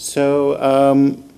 So, 0.00 0.58
um, 0.62 1.28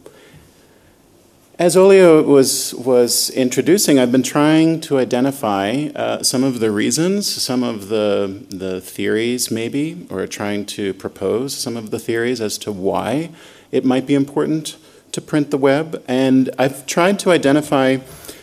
as 1.59 1.75
Olia 1.75 2.25
was, 2.25 2.73
was 2.75 3.29
introducing, 3.31 3.99
I've 3.99 4.13
been 4.13 4.23
trying 4.23 4.81
to 4.83 5.01
identify 5.01 5.89
uh, 5.97 6.23
some 6.23 6.45
of 6.45 6.61
the 6.61 6.71
reasons, 6.71 7.29
some 7.29 7.65
of 7.65 7.89
the, 7.89 8.47
the 8.51 8.81
theories, 8.81 9.51
maybe, 9.51 10.07
or 10.11 10.29
trying 10.29 10.65
to 10.67 10.95
propose 10.95 11.57
some 11.57 11.77
of 11.77 11.91
the 11.91 11.99
theories 11.99 12.41
as 12.41 12.57
to 12.59 12.71
why 12.71 13.31
it 13.73 13.85
might 13.85 14.07
be 14.07 14.15
important 14.15 14.77
to 15.11 15.21
print 15.21 15.51
the 15.51 15.59
web. 15.59 16.01
And 16.07 16.49
I've 16.57 16.87
tried 16.87 17.19
to 17.19 17.33
identify 17.33 17.99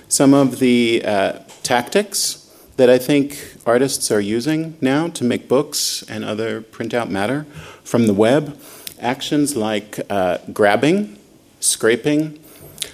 some 0.09 0.33
of 0.33 0.59
the 0.59 1.01
uh, 1.05 1.39
tactics 1.63 2.45
that 2.75 2.89
I 2.89 2.97
think 2.97 3.55
artists 3.65 4.11
are 4.11 4.19
using 4.19 4.77
now 4.81 5.07
to 5.07 5.23
make 5.23 5.47
books 5.47 6.03
and 6.09 6.25
other 6.25 6.61
printout 6.61 7.09
matter 7.09 7.45
from 7.85 8.05
the 8.05 8.13
web. 8.13 8.59
Actions 8.99 9.55
like 9.55 9.99
uh, 10.09 10.39
grabbing, 10.51 11.17
scraping, 11.59 12.39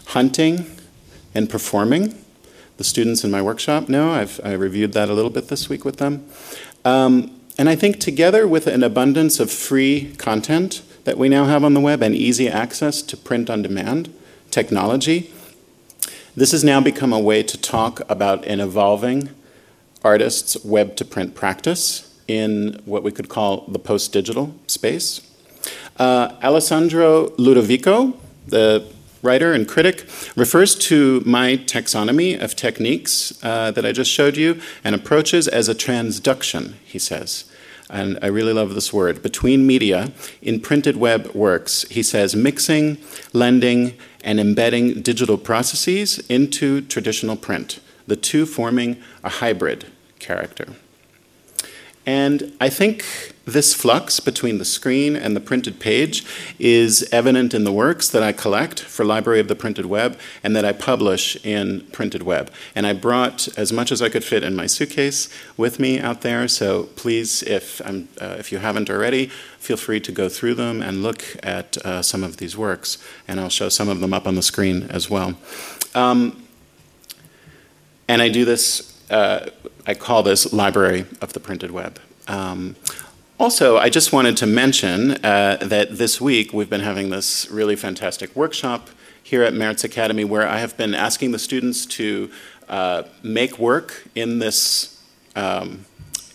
hunting 0.07 0.65
and 1.33 1.49
performing. 1.49 2.15
The 2.77 2.83
students 2.83 3.23
in 3.23 3.31
my 3.31 3.41
workshop 3.41 3.89
know, 3.89 4.11
I've 4.11 4.39
I 4.43 4.53
reviewed 4.53 4.93
that 4.93 5.09
a 5.09 5.13
little 5.13 5.31
bit 5.31 5.47
this 5.47 5.69
week 5.69 5.85
with 5.85 5.97
them. 5.97 6.27
Um, 6.83 7.39
and 7.57 7.69
I 7.69 7.75
think 7.75 7.99
together 7.99 8.47
with 8.47 8.67
an 8.67 8.83
abundance 8.83 9.39
of 9.39 9.49
free 9.49 10.13
content 10.17 10.81
that 11.05 11.17
we 11.17 11.29
now 11.29 11.45
have 11.45 11.63
on 11.63 11.73
the 11.73 11.79
web 11.79 12.03
and 12.03 12.13
easy 12.13 12.49
access 12.49 13.01
to 13.03 13.17
print 13.17 13.49
on 13.49 13.61
demand 13.61 14.13
technology, 14.51 15.31
this 16.35 16.51
has 16.51 16.63
now 16.63 16.81
become 16.81 17.13
a 17.13 17.19
way 17.19 17.43
to 17.43 17.57
talk 17.57 18.01
about 18.09 18.45
an 18.45 18.59
evolving 18.59 19.29
artist's 20.03 20.63
web 20.65 20.95
to 20.97 21.05
print 21.05 21.33
practice 21.33 22.13
in 22.27 22.81
what 22.85 23.03
we 23.03 23.11
could 23.11 23.29
call 23.29 23.65
the 23.67 23.79
post 23.79 24.11
digital 24.11 24.53
space. 24.67 25.21
Uh, 25.97 26.35
Alessandro 26.43 27.29
Ludovico, 27.37 28.17
the 28.47 28.85
writer 29.21 29.53
and 29.53 29.67
critic, 29.67 30.05
refers 30.35 30.75
to 30.75 31.21
my 31.25 31.57
taxonomy 31.57 32.39
of 32.39 32.55
techniques 32.55 33.41
uh, 33.43 33.71
that 33.71 33.85
I 33.85 33.91
just 33.91 34.11
showed 34.11 34.37
you 34.37 34.59
and 34.83 34.93
approaches 34.93 35.47
as 35.47 35.69
a 35.69 35.75
transduction, 35.75 36.73
he 36.83 36.99
says. 36.99 37.45
And 37.89 38.19
I 38.21 38.27
really 38.27 38.51
love 38.53 38.73
this 38.75 38.91
word, 38.91 39.21
between 39.21 39.65
media 39.65 40.11
in 40.41 40.59
printed 40.59 40.97
web 40.97 41.31
works. 41.33 41.83
He 41.83 42.03
says 42.03 42.35
mixing, 42.35 42.97
lending, 43.31 43.93
and 44.23 44.39
embedding 44.39 45.01
digital 45.01 45.37
processes 45.37 46.19
into 46.27 46.81
traditional 46.81 47.35
print, 47.35 47.79
the 48.07 48.15
two 48.15 48.45
forming 48.45 49.01
a 49.23 49.29
hybrid 49.29 49.85
character. 50.19 50.73
And 52.05 52.53
I 52.61 52.69
think 52.69 53.33
this 53.45 53.73
flux 53.73 54.19
between 54.19 54.57
the 54.57 54.65
screen 54.65 55.15
and 55.15 55.35
the 55.35 55.39
printed 55.39 55.79
page 55.79 56.25
is 56.59 57.07
evident 57.11 57.53
in 57.53 57.63
the 57.63 57.71
works 57.71 58.09
that 58.09 58.23
I 58.23 58.31
collect 58.31 58.79
for 58.79 59.05
Library 59.05 59.39
of 59.39 59.47
the 59.47 59.55
Printed 59.55 59.85
Web 59.85 60.17
and 60.43 60.55
that 60.55 60.65
I 60.65 60.71
publish 60.71 61.35
in 61.45 61.81
Printed 61.91 62.23
Web. 62.23 62.51
And 62.75 62.85
I 62.87 62.93
brought 62.93 63.47
as 63.57 63.71
much 63.71 63.91
as 63.91 64.01
I 64.01 64.09
could 64.09 64.23
fit 64.23 64.43
in 64.43 64.55
my 64.55 64.65
suitcase 64.65 65.29
with 65.57 65.79
me 65.79 65.99
out 65.99 66.21
there, 66.21 66.47
so 66.47 66.83
please, 66.95 67.43
if, 67.43 67.81
uh, 67.81 68.03
if 68.19 68.51
you 68.51 68.59
haven't 68.59 68.89
already, 68.89 69.27
feel 69.59 69.77
free 69.77 69.99
to 69.99 70.11
go 70.11 70.27
through 70.27 70.55
them 70.55 70.81
and 70.81 71.03
look 71.03 71.23
at 71.43 71.77
uh, 71.77 72.01
some 72.01 72.23
of 72.23 72.37
these 72.37 72.57
works. 72.57 72.97
And 73.27 73.39
I'll 73.39 73.49
show 73.49 73.69
some 73.69 73.89
of 73.89 73.99
them 73.99 74.13
up 74.13 74.27
on 74.27 74.35
the 74.35 74.43
screen 74.43 74.83
as 74.89 75.09
well. 75.09 75.35
Um, 75.93 76.43
and 78.07 78.21
I 78.21 78.29
do 78.29 78.45
this 78.45 78.91
uh, 79.09 79.49
I 79.87 79.93
call 79.93 80.23
this 80.23 80.51
Library 80.51 81.05
of 81.21 81.33
the 81.33 81.39
Printed 81.39 81.69
Web. 81.69 81.99
Um, 82.27 82.75
also, 83.39 83.77
I 83.77 83.89
just 83.89 84.11
wanted 84.11 84.35
to 84.37 84.47
mention 84.47 85.11
uh, 85.23 85.57
that 85.61 85.97
this 85.97 86.19
week 86.19 86.53
we've 86.53 86.69
been 86.69 86.81
having 86.81 87.11
this 87.11 87.49
really 87.51 87.75
fantastic 87.75 88.35
workshop 88.35 88.89
here 89.21 89.43
at 89.43 89.53
Merz 89.53 89.83
Academy 89.83 90.23
where 90.23 90.47
I 90.47 90.57
have 90.57 90.75
been 90.75 90.95
asking 90.95 91.31
the 91.31 91.39
students 91.39 91.85
to 91.87 92.31
uh, 92.67 93.03
make 93.21 93.59
work 93.59 94.07
in 94.15 94.39
this, 94.39 95.03
um, 95.35 95.85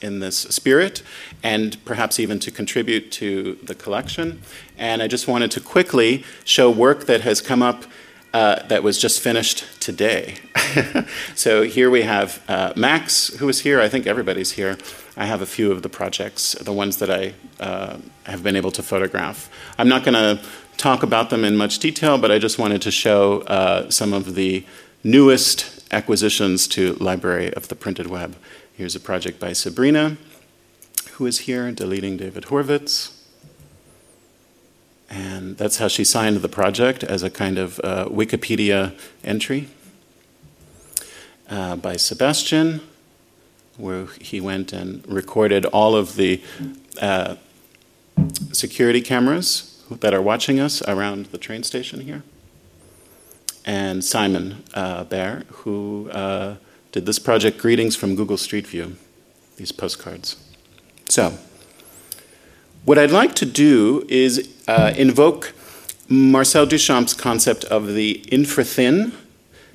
in 0.00 0.20
this 0.20 0.38
spirit 0.38 1.02
and 1.42 1.82
perhaps 1.84 2.20
even 2.20 2.38
to 2.40 2.52
contribute 2.52 3.10
to 3.12 3.58
the 3.64 3.74
collection. 3.74 4.42
And 4.78 5.02
I 5.02 5.08
just 5.08 5.26
wanted 5.26 5.50
to 5.52 5.60
quickly 5.60 6.24
show 6.44 6.70
work 6.70 7.06
that 7.06 7.22
has 7.22 7.40
come 7.40 7.62
up 7.62 7.84
uh, 8.32 8.62
that 8.68 8.82
was 8.82 8.98
just 8.98 9.20
finished 9.20 9.64
today. 9.80 10.36
so 11.34 11.62
here 11.62 11.90
we 11.90 12.02
have 12.02 12.42
uh, 12.48 12.72
Max, 12.76 13.28
who 13.38 13.48
is 13.48 13.60
here. 13.60 13.80
I 13.80 13.88
think 13.88 14.06
everybody's 14.06 14.52
here. 14.52 14.78
I 15.16 15.26
have 15.26 15.42
a 15.42 15.46
few 15.46 15.72
of 15.72 15.82
the 15.82 15.88
projects, 15.88 16.52
the 16.52 16.72
ones 16.72 16.98
that 16.98 17.10
I 17.10 17.34
uh, 17.58 17.98
have 18.24 18.42
been 18.42 18.56
able 18.56 18.70
to 18.72 18.82
photograph. 18.82 19.50
I'm 19.78 19.88
not 19.88 20.04
going 20.04 20.14
to 20.14 20.42
talk 20.76 21.02
about 21.02 21.30
them 21.30 21.44
in 21.44 21.56
much 21.56 21.78
detail, 21.78 22.18
but 22.18 22.30
I 22.30 22.38
just 22.38 22.58
wanted 22.58 22.80
to 22.82 22.90
show 22.90 23.40
uh, 23.42 23.90
some 23.90 24.12
of 24.12 24.34
the 24.34 24.64
newest 25.02 25.84
acquisitions 25.92 26.68
to 26.68 26.94
Library 26.94 27.52
of 27.54 27.68
the 27.68 27.74
Printed 27.74 28.06
Web. 28.06 28.36
Here's 28.72 28.94
a 28.94 29.00
project 29.00 29.40
by 29.40 29.52
Sabrina, 29.52 30.16
who 31.12 31.26
is 31.26 31.40
here, 31.40 31.70
deleting 31.72 32.16
David 32.16 32.44
Horvitz. 32.44 33.19
And 35.10 35.56
that's 35.56 35.78
how 35.78 35.88
she 35.88 36.04
signed 36.04 36.36
the 36.36 36.48
project 36.48 37.02
as 37.02 37.24
a 37.24 37.30
kind 37.30 37.58
of 37.58 37.80
uh, 37.82 38.06
Wikipedia 38.06 38.96
entry 39.24 39.68
uh, 41.48 41.74
by 41.76 41.96
Sebastian, 41.96 42.80
where 43.76 44.06
he 44.20 44.40
went 44.40 44.72
and 44.72 45.04
recorded 45.08 45.66
all 45.66 45.96
of 45.96 46.14
the 46.14 46.40
uh, 47.00 47.34
security 48.52 49.00
cameras 49.00 49.82
that 49.90 50.14
are 50.14 50.22
watching 50.22 50.60
us 50.60 50.80
around 50.82 51.26
the 51.26 51.38
train 51.38 51.64
station 51.64 52.02
here. 52.02 52.22
And 53.64 54.04
Simon 54.04 54.62
uh, 54.74 55.04
Bear, 55.04 55.42
who 55.48 56.08
uh, 56.10 56.56
did 56.92 57.04
this 57.04 57.18
project, 57.18 57.58
Greetings 57.58 57.96
from 57.96 58.14
Google 58.14 58.36
Street 58.36 58.66
View, 58.66 58.96
these 59.56 59.72
postcards. 59.72 60.36
So, 61.08 61.36
what 62.84 62.98
I'd 62.98 63.10
like 63.10 63.34
to 63.36 63.46
do 63.46 64.04
is 64.08 64.48
uh, 64.66 64.92
invoke 64.96 65.52
Marcel 66.08 66.66
Duchamp's 66.66 67.14
concept 67.14 67.64
of 67.64 67.86
the 67.94 68.24
infrathin 68.28 69.12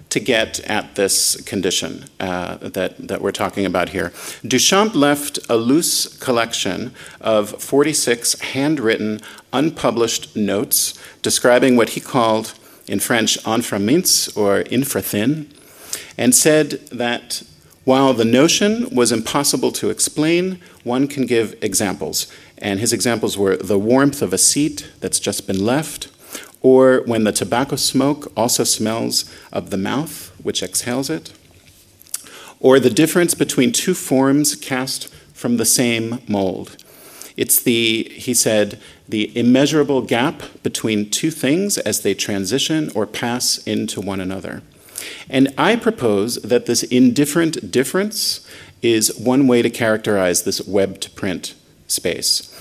to 0.10 0.20
get 0.20 0.60
at 0.62 0.96
this 0.96 1.42
condition 1.44 2.06
uh, 2.20 2.56
that, 2.58 3.08
that 3.08 3.22
we're 3.22 3.32
talking 3.32 3.66
about 3.66 3.90
here. 3.90 4.10
Duchamp 4.44 4.96
left 4.96 5.40
a 5.50 5.58
loose 5.58 6.18
collection 6.20 6.94
of 7.22 7.62
46 7.62 8.40
handwritten, 8.40 9.20
unpublished 9.52 10.36
notes 10.36 10.94
describing 11.22 11.76
what 11.76 11.90
he 11.90 12.00
called, 12.00 12.54
in 12.88 13.00
French, 13.00 13.38
inframince 13.44 14.36
or 14.38 14.64
infrathin, 14.66 15.48
and 16.18 16.36
said 16.36 16.72
that 16.92 17.44
while 17.84 18.14
the 18.14 18.26
notion 18.26 18.90
was 18.96 19.12
impossible 19.12 19.72
to 19.74 19.90
explain, 19.90 20.60
one 20.84 21.08
can 21.08 21.26
give 21.26 21.56
examples. 21.62 22.28
And 22.58 22.80
his 22.80 22.94
examples 22.94 23.38
were 23.38 23.58
the 23.58 23.80
warmth 23.80 24.22
of 24.22 24.34
a 24.34 24.38
seat 24.38 24.90
that's 25.02 25.20
just 25.20 25.46
been 25.48 25.66
left, 25.66 26.08
or 26.62 27.04
when 27.06 27.26
the 27.26 27.32
tobacco 27.32 27.76
smoke 27.76 28.32
also 28.36 28.64
smells 28.64 29.32
of 29.52 29.70
the 29.70 29.78
mouth 29.78 30.32
which 30.42 30.64
exhales 30.64 31.10
it, 31.10 31.34
or 32.60 32.80
the 32.80 32.90
difference 32.90 33.34
between 33.34 33.72
two 33.72 33.94
forms 33.94 34.56
cast 34.56 35.14
from 35.34 35.58
the 35.58 35.66
same 35.66 36.20
mold. 36.28 36.78
It's 37.36 37.62
the, 37.62 38.10
he 38.14 38.34
said, 38.34 38.80
the 39.08 39.38
immeasurable 39.38 40.02
gap 40.02 40.42
between 40.64 41.10
two 41.10 41.32
things 41.32 41.78
as 41.78 42.02
they 42.02 42.14
transition 42.14 42.90
or 42.96 43.06
pass 43.06 43.58
into 43.68 44.00
one 44.00 44.22
another. 44.22 44.64
And 45.30 45.54
I 45.58 45.76
propose 45.76 46.38
that 46.38 46.66
this 46.66 46.84
indifferent 46.84 47.72
difference 47.72 48.48
is 48.82 49.16
one 49.20 49.48
way 49.48 49.62
to 49.62 49.70
characterize 49.70 50.44
this 50.44 50.66
web 50.66 51.02
to 51.02 51.10
print 51.10 51.54
space. 51.88 52.52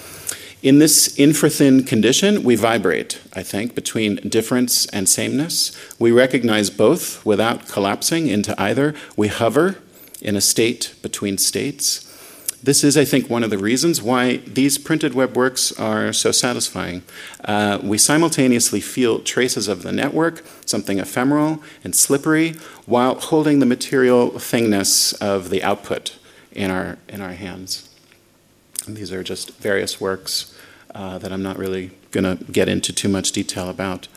In 0.63 0.79
this 0.79 1.15
infrathin 1.19 1.87
condition, 1.87 2.43
we 2.43 2.57
vibrate, 2.57 3.21
I 3.35 3.43
think, 3.43 3.75
between 3.75 4.17
difference 4.27 4.87
and 4.87 5.07
sameness. 5.07 5.77
We 5.99 6.11
recognize 6.11 6.71
both 6.71 7.25
without 7.27 7.69
collapsing 7.69 8.29
into 8.29 8.59
either. 8.59 8.95
We 9.15 9.29
hover 9.29 9.77
in 10.23 10.37
a 10.37 10.41
state 10.41 10.95
between 11.03 11.37
states. 11.37 12.11
This 12.63 12.83
is, 12.83 12.97
I 12.97 13.05
think, 13.05 13.29
one 13.29 13.45
of 13.45 13.51
the 13.51 13.59
reasons 13.59 14.01
why 14.01 14.39
these 14.39 14.79
printed 14.79 15.13
web 15.13 15.37
works 15.37 15.71
are 15.79 16.15
so 16.15 16.33
satisfying. 16.33 17.03
Uh, 17.45 17.79
we 17.83 17.99
simultaneously 17.99 18.81
feel 18.81 19.21
traces 19.21 19.69
of 19.69 19.83
the 19.83 19.93
network, 19.93 20.43
something 20.65 20.99
ephemeral 20.99 21.63
and 21.85 21.95
slippery, 21.95 22.53
while 22.87 23.17
holding 23.17 23.59
the 23.59 23.67
material 23.67 24.31
thingness 24.31 25.13
of 25.21 25.51
the 25.51 25.63
output 25.63 26.17
in 26.53 26.71
our, 26.71 26.97
in 27.07 27.21
our 27.21 27.35
hands. 27.35 27.94
And 28.87 28.97
these 28.97 29.13
are 29.13 29.23
just 29.23 29.57
various 29.57 30.01
works 30.01 30.55
uh, 30.95 31.19
that 31.19 31.33
I'm 31.33 31.43
not 31.43 31.59
really 31.59 31.91
going 32.11 32.25
to 32.37 32.45
get 32.45 32.69
into 32.69 32.93
too 32.93 33.09
much 33.09 33.33
detail 33.33 33.69
about. 33.69 34.09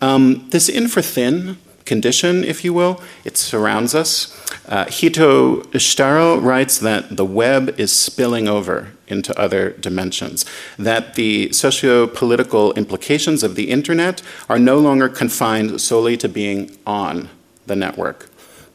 Um, 0.00 0.48
this 0.50 0.70
infrathin 0.70 1.56
condition, 1.84 2.44
if 2.44 2.64
you 2.64 2.72
will, 2.72 3.02
it 3.24 3.36
surrounds 3.36 3.94
us. 3.94 4.36
Uh, 4.68 4.84
Hito 4.86 5.62
Steyerl 5.72 6.40
writes 6.42 6.78
that 6.78 7.16
the 7.16 7.24
web 7.24 7.80
is 7.80 7.92
spilling 7.92 8.46
over 8.46 8.92
into 9.08 9.36
other 9.38 9.70
dimensions. 9.70 10.44
That 10.78 11.14
the 11.14 11.52
socio 11.52 12.06
political 12.06 12.72
implications 12.74 13.42
of 13.42 13.56
the 13.56 13.70
internet 13.70 14.22
are 14.48 14.58
no 14.58 14.78
longer 14.78 15.08
confined 15.08 15.80
solely 15.80 16.16
to 16.18 16.28
being 16.28 16.78
on 16.86 17.28
the 17.66 17.76
network. 17.76 18.28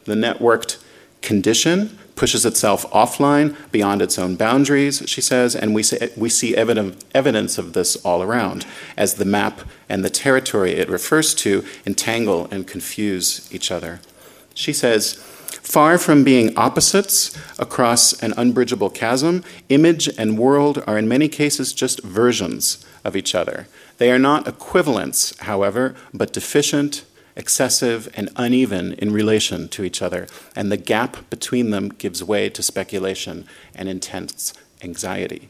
The 0.04 0.16
networked 0.16 0.84
condition 1.22 1.98
pushes 2.16 2.46
itself 2.46 2.90
offline 2.92 3.56
beyond 3.72 4.02
its 4.02 4.18
own 4.18 4.36
boundaries, 4.36 5.04
she 5.06 5.22
says, 5.22 5.56
and 5.56 5.76
we 5.76 5.84
see, 5.84 5.98
we 6.16 6.30
see 6.30 6.56
evident, 6.56 7.04
evidence 7.14 7.58
of 7.58 7.74
this 7.74 7.96
all 7.98 8.24
around 8.24 8.66
as 8.98 9.16
the 9.16 9.26
map 9.26 9.62
and 9.90 10.04
the 10.04 10.10
territory 10.10 10.74
it 10.74 10.90
refers 10.90 11.36
to 11.36 11.64
entangle 11.86 12.48
and 12.52 12.68
confuse 12.68 13.52
each 13.54 13.72
other. 13.72 14.00
She 14.54 14.74
says, 14.74 15.22
Far 15.62 15.98
from 15.98 16.24
being 16.24 16.56
opposites 16.58 17.36
across 17.58 18.14
an 18.22 18.34
unbridgeable 18.38 18.92
chasm, 18.92 19.44
image 19.70 20.08
and 20.18 20.38
world 20.38 20.84
are 20.86 20.98
in 20.98 21.08
many 21.08 21.28
cases 21.28 21.74
just 21.74 22.04
versions 22.04 22.86
of 23.04 23.16
each 23.16 23.34
other. 23.34 23.68
They 23.98 24.12
are 24.12 24.20
not 24.20 24.48
equivalents, 24.48 25.38
however, 25.40 25.96
but 26.14 26.34
deficient 26.34 27.04
excessive, 27.36 28.08
and 28.16 28.30
uneven 28.36 28.94
in 28.94 29.12
relation 29.12 29.68
to 29.70 29.84
each 29.84 30.02
other, 30.02 30.28
and 30.56 30.72
the 30.72 30.78
gap 30.78 31.30
between 31.30 31.72
them 31.72 31.90
gives 31.90 32.24
way 32.24 32.50
to 32.50 32.64
speculation 32.64 33.46
and 33.74 33.90
intense 33.90 34.54
anxiety. 34.82 35.50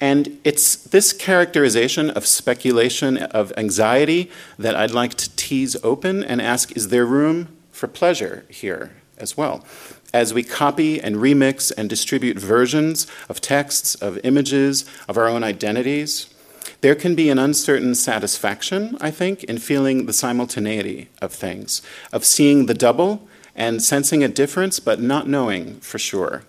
And 0.00 0.38
it's 0.44 0.76
this 0.76 1.12
characterization 1.12 2.10
of 2.10 2.26
speculation, 2.26 3.18
of 3.18 3.52
anxiety, 3.56 4.30
that 4.58 4.76
I'd 4.76 4.92
like 4.92 5.14
to 5.14 5.34
tease 5.36 5.76
open 5.82 6.22
and 6.22 6.40
ask 6.40 6.76
is 6.76 6.88
there 6.88 7.04
room 7.04 7.48
for 7.72 7.88
pleasure 7.88 8.44
here 8.48 8.92
as 9.18 9.36
well? 9.36 9.64
As 10.14 10.32
we 10.32 10.42
copy 10.42 11.00
and 11.00 11.16
remix 11.16 11.72
and 11.76 11.90
distribute 11.90 12.38
versions 12.38 13.06
of 13.28 13.40
texts, 13.40 13.94
of 13.96 14.18
images, 14.24 14.84
of 15.08 15.18
our 15.18 15.28
own 15.28 15.42
identities, 15.42 16.32
there 16.80 16.94
can 16.94 17.14
be 17.14 17.28
an 17.28 17.38
uncertain 17.38 17.94
satisfaction, 17.94 18.96
I 19.00 19.10
think, 19.10 19.44
in 19.44 19.58
feeling 19.58 20.06
the 20.06 20.12
simultaneity 20.12 21.08
of 21.20 21.32
things, 21.32 21.82
of 22.12 22.24
seeing 22.24 22.66
the 22.66 22.74
double 22.74 23.28
and 23.56 23.82
sensing 23.82 24.22
a 24.22 24.28
difference 24.28 24.78
but 24.78 25.00
not 25.00 25.28
knowing 25.28 25.80
for 25.80 25.98
sure. 25.98 26.44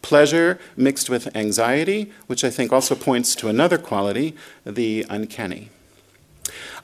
Pleasure 0.00 0.58
mixed 0.76 1.10
with 1.10 1.34
anxiety, 1.36 2.12
which 2.26 2.44
I 2.44 2.50
think 2.50 2.72
also 2.72 2.94
points 2.94 3.34
to 3.36 3.48
another 3.48 3.78
quality, 3.78 4.34
the 4.64 5.04
uncanny. 5.10 5.70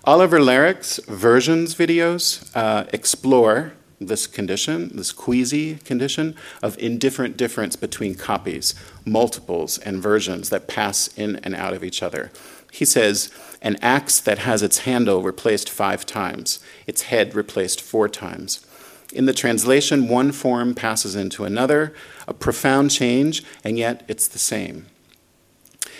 Oliver 0.04 0.40
Laric's 0.40 0.98
versions 1.06 1.74
videos 1.74 2.50
uh, 2.54 2.86
explore 2.92 3.74
this 4.00 4.26
condition, 4.26 4.90
this 4.96 5.12
queasy 5.12 5.76
condition 5.76 6.34
of 6.62 6.78
indifferent 6.78 7.36
difference 7.36 7.76
between 7.76 8.14
copies, 8.14 8.74
multiples, 9.04 9.76
and 9.76 10.02
versions 10.02 10.48
that 10.48 10.66
pass 10.66 11.08
in 11.18 11.36
and 11.36 11.54
out 11.54 11.74
of 11.74 11.84
each 11.84 12.02
other. 12.02 12.30
He 12.72 12.84
says, 12.84 13.30
an 13.62 13.76
axe 13.82 14.20
that 14.20 14.38
has 14.38 14.62
its 14.62 14.80
handle 14.80 15.22
replaced 15.22 15.68
five 15.68 16.06
times, 16.06 16.60
its 16.86 17.02
head 17.02 17.34
replaced 17.34 17.80
four 17.80 18.08
times. 18.08 18.64
In 19.12 19.26
the 19.26 19.32
translation, 19.32 20.08
one 20.08 20.32
form 20.32 20.74
passes 20.74 21.16
into 21.16 21.44
another, 21.44 21.92
a 22.28 22.34
profound 22.34 22.90
change, 22.90 23.42
and 23.64 23.76
yet 23.76 24.04
it's 24.08 24.28
the 24.28 24.38
same. 24.38 24.86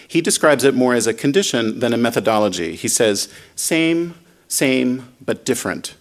He 0.06 0.20
describes 0.20 0.64
it 0.64 0.74
more 0.74 0.94
as 0.94 1.06
a 1.06 1.14
condition 1.14 1.80
than 1.80 1.92
a 1.92 1.98
methodology. 1.98 2.76
He 2.76 2.88
says, 2.88 3.28
same, 3.56 4.14
same, 4.48 5.08
but 5.24 5.44
different. 5.44 5.94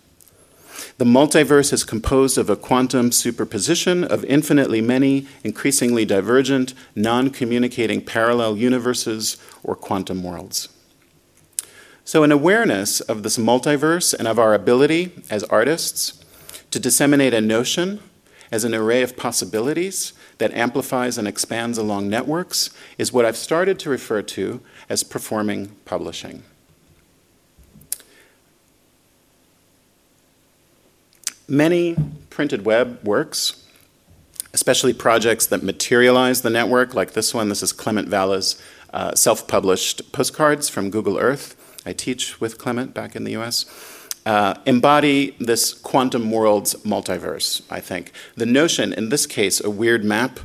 The 0.98 1.06
multiverse 1.06 1.72
is 1.72 1.84
composed 1.84 2.38
of 2.38 2.50
a 2.50 2.56
quantum 2.56 3.12
superposition 3.12 4.04
of 4.04 4.26
infinitely 4.26 4.82
many, 4.82 5.28
increasingly 5.44 6.06
divergent, 6.06 6.74
non 6.96 7.30
communicating 7.30 8.04
parallel 8.04 8.58
universes 8.58 9.38
or 9.64 9.76
quantum 9.76 10.24
worlds. 10.24 10.70
So, 12.06 12.24
an 12.24 12.32
awareness 12.32 13.02
of 13.02 13.24
this 13.24 13.38
multiverse 13.38 14.14
and 14.14 14.28
of 14.28 14.40
our 14.40 14.54
ability 14.54 15.12
as 15.30 15.44
artists 15.46 16.24
to 16.72 16.80
disseminate 16.80 17.34
a 17.34 17.42
notion 17.42 18.00
as 18.52 18.64
an 18.64 18.74
array 18.74 19.04
of 19.04 19.16
possibilities 19.16 20.14
that 20.40 20.54
amplifies 20.54 21.18
and 21.18 21.28
expands 21.28 21.78
along 21.78 22.10
networks 22.10 22.72
is 22.98 23.14
what 23.14 23.26
I've 23.26 23.38
started 23.38 23.78
to 23.80 23.90
refer 23.90 24.22
to 24.24 24.62
as 24.90 25.04
performing 25.04 25.76
publishing. 25.86 26.44
Many 31.48 31.96
printed 32.30 32.66
web 32.66 33.00
works, 33.04 33.66
especially 34.54 34.94
projects 34.94 35.48
that 35.48 35.64
materialize 35.64 36.42
the 36.42 36.50
network, 36.50 36.94
like 36.94 37.14
this 37.14 37.34
one, 37.34 37.50
this 37.50 37.64
is 37.64 37.74
Clement 37.74 38.08
Valla's 38.08 38.62
uh, 38.94 39.16
self 39.16 39.48
published 39.48 40.12
postcards 40.12 40.70
from 40.70 40.90
Google 40.90 41.18
Earth. 41.18 41.56
I 41.86 41.94
teach 41.94 42.40
with 42.42 42.58
Clement 42.58 42.94
back 42.94 43.16
in 43.16 43.24
the 43.24 43.36
US. 43.38 43.66
Uh, 44.26 44.56
embody 44.66 45.36
this 45.40 45.74
quantum 45.74 46.30
world's 46.30 46.76
multiverse, 46.84 47.62
I 47.70 47.80
think. 47.80 48.12
The 48.36 48.46
notion, 48.46 48.94
in 48.94 49.10
this 49.10 49.26
case, 49.26 49.64
a 49.64 49.70
weird 49.70 50.04
map 50.04 50.40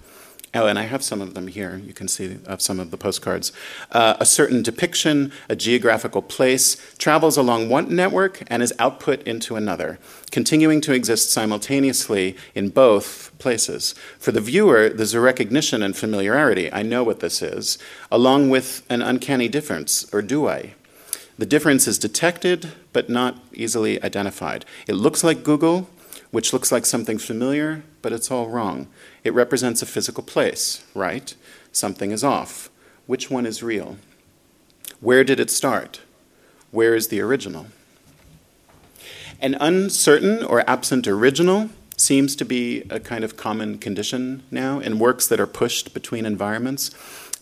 Oh, 0.57 0.67
and 0.67 0.79
I 0.79 0.83
have 0.83 1.03
some 1.03 1.21
of 1.21 1.35
them 1.35 1.49
here. 1.49 1.83
You 1.85 1.93
can 1.93 2.07
see 2.07 2.39
of 2.47 2.63
some 2.63 2.79
of 2.79 2.93
the 2.93 2.97
postcards. 2.97 3.51
Uh, 3.91 4.15
a 4.21 4.25
certain 4.25 4.63
depiction, 4.63 5.33
a 5.49 5.57
geographical 5.57 6.23
place, 6.23 6.77
travels 6.97 7.37
along 7.37 7.69
one 7.69 7.95
network 7.95 8.45
and 8.47 8.63
is 8.63 8.73
output 8.79 9.23
into 9.25 9.57
another, 9.57 9.99
continuing 10.31 10.81
to 10.83 10.93
exist 10.93 11.33
simultaneously 11.33 12.37
in 12.55 12.69
both 12.69 13.33
places. 13.39 13.97
For 14.21 14.31
the 14.31 14.41
viewer, 14.41 14.89
there's 14.91 15.15
a 15.15 15.21
recognition 15.21 15.83
and 15.83 15.97
familiarity. 15.97 16.73
I 16.73 16.83
know 16.83 17.03
what 17.03 17.19
this 17.19 17.43
is, 17.43 17.77
along 18.13 18.51
with 18.51 18.85
an 18.89 19.03
uncanny 19.03 19.49
difference, 19.49 20.07
or 20.15 20.23
do 20.23 20.49
I? 20.49 20.75
The 21.37 21.47
difference 21.47 21.89
is 21.89 21.99
detected, 21.99 22.71
but 22.93 23.11
not 23.11 23.43
easily 23.53 24.01
identified. 24.05 24.65
It 24.87 24.95
looks 24.95 25.25
like 25.25 25.43
Google, 25.43 25.89
which 26.35 26.53
looks 26.53 26.73
like 26.73 26.85
something 26.85 27.17
familiar, 27.17 27.85
but 28.03 28.13
it's 28.13 28.29
all 28.29 28.49
wrong. 28.49 28.89
It 29.23 29.33
represents 29.33 29.83
a 29.83 29.87
physical 29.87 30.25
place, 30.25 30.83
right? 30.93 31.33
Something 31.71 32.11
is 32.11 32.25
off. 32.25 32.71
Which 33.07 33.31
one 33.31 33.47
is 33.47 33.63
real? 33.63 33.99
Where 34.99 35.23
did 35.23 35.39
it 35.39 35.49
start? 35.49 36.01
Where 36.73 36.97
is 36.97 37.07
the 37.07 37.21
original? 37.21 37.69
An 39.41 39.55
uncertain 39.61 40.43
or 40.43 40.69
absent 40.69 41.07
original 41.07 41.71
seems 41.97 42.35
to 42.35 42.45
be 42.45 42.83
a 42.91 42.99
kind 42.99 43.23
of 43.23 43.37
common 43.37 43.79
condition 43.79 44.43
now 44.51 44.81
in 44.81 44.99
works 44.99 45.29
that 45.29 45.39
are 45.39 45.47
pushed 45.47 45.95
between 45.95 46.27
environments, 46.27 46.91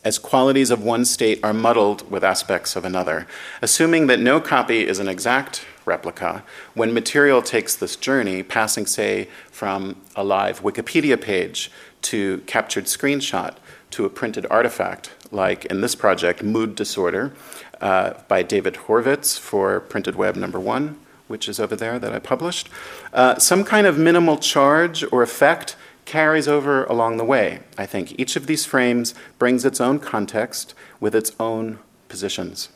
as 0.04 0.18
qualities 0.18 0.70
of 0.70 0.82
one 0.82 1.04
state 1.04 1.38
are 1.42 1.52
muddled 1.52 2.10
with 2.10 2.24
aspects 2.24 2.74
of 2.74 2.84
another. 2.84 3.26
Assuming 3.60 4.08
that 4.08 4.20
no 4.20 4.40
copy 4.40 4.86
is 4.86 4.98
an 4.98 5.08
exact 5.08 5.64
replica, 5.84 6.42
when 6.74 6.92
material 6.92 7.42
takes 7.42 7.76
this 7.76 7.96
journey, 7.96 8.42
passing, 8.42 8.86
say, 8.86 9.28
from 9.50 9.96
a 10.16 10.24
live 10.24 10.62
Wikipedia 10.62 11.20
page 11.20 11.70
to 12.02 12.38
captured 12.46 12.84
screenshot 12.84 13.54
to 13.90 14.04
a 14.04 14.10
printed 14.10 14.46
artifact, 14.50 15.12
like 15.30 15.64
in 15.66 15.80
this 15.80 15.94
project, 15.94 16.42
Mood 16.42 16.74
Disorder 16.74 17.32
uh, 17.80 18.14
by 18.28 18.42
David 18.42 18.74
Horvitz 18.74 19.38
for 19.38 19.80
Printed 19.80 20.16
Web 20.16 20.36
number 20.36 20.58
one, 20.58 20.98
which 21.28 21.48
is 21.48 21.60
over 21.60 21.76
there 21.76 21.98
that 21.98 22.12
I 22.12 22.18
published, 22.18 22.68
uh, 23.12 23.38
some 23.38 23.64
kind 23.64 23.86
of 23.86 23.98
minimal 23.98 24.36
charge 24.36 25.04
or 25.12 25.22
effect 25.22 25.76
carries 26.04 26.48
over 26.48 26.84
along 26.84 27.16
the 27.16 27.24
way. 27.24 27.60
I 27.78 27.86
think 27.86 28.18
each 28.18 28.36
of 28.36 28.46
these 28.46 28.66
frames 28.66 29.14
brings 29.38 29.64
its 29.64 29.80
own 29.80 29.98
context 29.98 30.74
with 31.00 31.14
its 31.14 31.32
own 31.38 31.78
positions. 32.08 32.68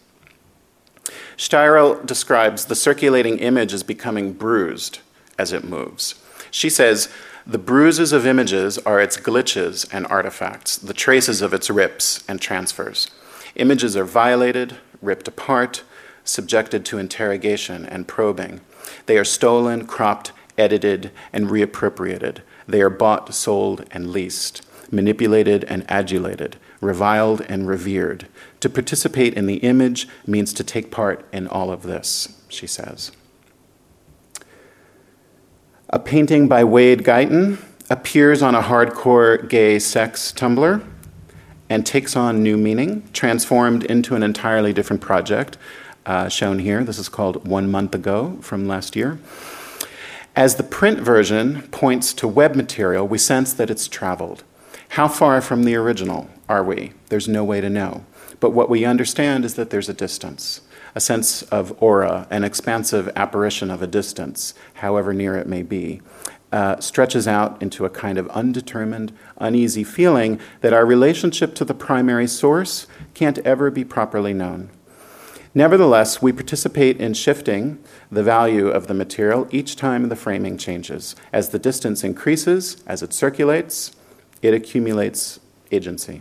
Steyerl 1.37 2.05
describes 2.07 2.65
the 2.65 2.75
circulating 2.75 3.39
image 3.39 3.73
as 3.73 3.83
becoming 3.83 4.33
bruised 4.33 5.01
as 5.39 5.53
it 5.53 5.65
moves. 5.65 6.15
She 6.51 6.71
says, 6.71 7.09
the 7.47 7.59
bruises 7.59 8.13
of 8.13 8.27
images 8.27 8.77
are 8.79 9.01
its 9.01 9.17
glitches 9.17 9.87
and 9.93 10.05
artifacts, 10.09 10.77
the 10.77 10.95
traces 10.95 11.43
of 11.43 11.55
its 11.55 11.71
rips 11.71 12.25
and 12.27 12.41
transfers. 12.41 13.09
Images 13.55 13.97
are 13.97 14.05
violated, 14.05 14.79
ripped 15.01 15.29
apart, 15.29 15.85
subjected 16.25 16.85
to 16.87 16.99
interrogation 16.99 17.87
and 17.87 18.09
probing. 18.09 18.63
They 19.07 19.17
are 19.17 19.25
stolen, 19.25 19.87
cropped, 19.87 20.33
edited, 20.59 21.13
and 21.33 21.49
reappropriated. 21.49 22.39
They 22.69 22.81
are 22.83 22.91
bought, 22.91 23.33
sold, 23.35 23.85
and 23.91 24.11
leased, 24.11 24.63
manipulated 24.91 25.65
and 25.65 25.85
adulated, 25.91 26.57
reviled 26.81 27.43
and 27.43 27.69
revered. 27.69 28.27
To 28.61 28.69
participate 28.69 29.35
in 29.35 29.47
the 29.47 29.57
image 29.57 30.09
means 30.27 30.53
to 30.55 30.65
take 30.65 30.91
part 30.91 31.25
in 31.33 31.47
all 31.47 31.71
of 31.71 31.83
this, 31.83 32.41
she 32.49 32.67
says. 32.67 33.13
A 35.89 35.99
painting 35.99 36.49
by 36.49 36.65
Wade 36.65 37.05
Guyton 37.05 37.59
appears 37.89 38.43
on 38.43 38.55
a 38.55 38.63
hardcore 38.63 39.49
gay 39.49 39.79
sex 39.79 40.33
Tumblr 40.33 40.85
and 41.69 41.87
takes 41.87 42.17
on 42.17 42.43
new 42.43 42.57
meaning, 42.57 43.09
transformed 43.13 43.85
into 43.85 44.15
an 44.15 44.23
entirely 44.23 44.73
different 44.73 45.03
project, 45.03 45.57
uh, 46.05 46.29
shown 46.29 46.59
here. 46.59 46.85
This 46.85 46.99
is 46.99 47.09
called 47.09 47.47
One 47.47 47.71
Month 47.71 47.95
Ago 47.95 48.39
from 48.41 48.67
last 48.67 48.97
year. 48.97 49.19
As 50.37 50.57
the 50.57 50.63
print 50.63 51.01
version 51.01 51.63
points 51.71 52.13
to 52.13 52.29
web 52.29 52.55
material, 52.55 53.09
we 53.09 53.17
sense 53.17 53.55
that 53.55 53.71
it's 53.71 53.89
traveled 53.89 54.45
How 54.91 55.09
far 55.09 55.41
from 55.41 55.63
the 55.63 55.75
original 55.77 56.29
are 56.47 56.63
we? 56.63 56.93
There's 57.09 57.27
no 57.27 57.43
way 57.43 57.63
to 57.63 57.71
know. 57.71 58.05
But 58.39 58.51
what 58.51 58.69
we 58.69 58.85
understand 58.85 59.47
is 59.47 59.55
that 59.55 59.71
there's 59.71 59.89
a 59.89 59.95
distance, 59.95 60.61
a 60.95 61.01
sense 61.01 61.41
of 61.45 61.75
aura, 61.83 62.27
an 62.29 62.45
expansive 62.45 63.11
apparition 63.17 63.71
of 63.71 63.81
a 63.81 63.87
distance, 63.87 64.53
however 64.75 65.15
near 65.15 65.39
it 65.39 65.47
may 65.47 65.63
be. 65.63 66.03
Uh, 66.53 66.79
stretches 66.81 67.27
out 67.27 67.61
into 67.63 67.87
a 67.87 67.91
kind 67.91 68.19
of 68.19 68.29
undetermined, 68.29 69.13
uneasy 69.39 69.85
feeling 69.85 70.39
that 70.61 70.75
our 70.75 70.85
relationship 70.85 71.55
to 71.55 71.65
the 71.65 71.75
primary 71.75 72.27
source 72.27 72.87
can't 73.15 73.39
ever 73.39 73.71
be 73.71 73.87
properly 73.87 74.35
known. 74.35 74.69
Nevertheless, 75.57 76.21
we 76.21 76.33
participate 76.33 77.01
in 77.01 77.15
shifting 77.15 77.79
the 78.13 78.23
value 78.23 78.69
of 78.69 78.89
the 78.89 78.93
material 78.93 79.49
each 79.51 79.75
time 79.75 80.11
the 80.11 80.15
framing 80.15 80.59
changes. 80.59 81.17
As 81.33 81.49
the 81.49 81.59
distance 81.59 82.05
increases, 82.05 82.83
as 82.87 83.03
it 83.03 83.15
circulates, 83.15 83.97
it 84.43 84.53
accumulates 84.53 85.41
agency. 85.73 86.21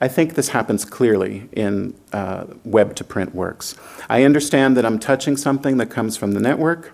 I 0.00 0.06
think 0.06 0.34
this 0.34 0.50
happens 0.50 0.84
clearly 0.84 1.48
in 1.50 1.98
uh, 2.12 2.44
web 2.64 2.94
to 2.96 3.04
print 3.04 3.34
works. 3.34 3.74
I 4.08 4.22
understand 4.22 4.76
that 4.76 4.86
I'm 4.86 5.00
touching 5.00 5.36
something 5.36 5.76
that 5.78 5.90
comes 5.90 6.16
from 6.16 6.32
the 6.32 6.40
network. 6.40 6.92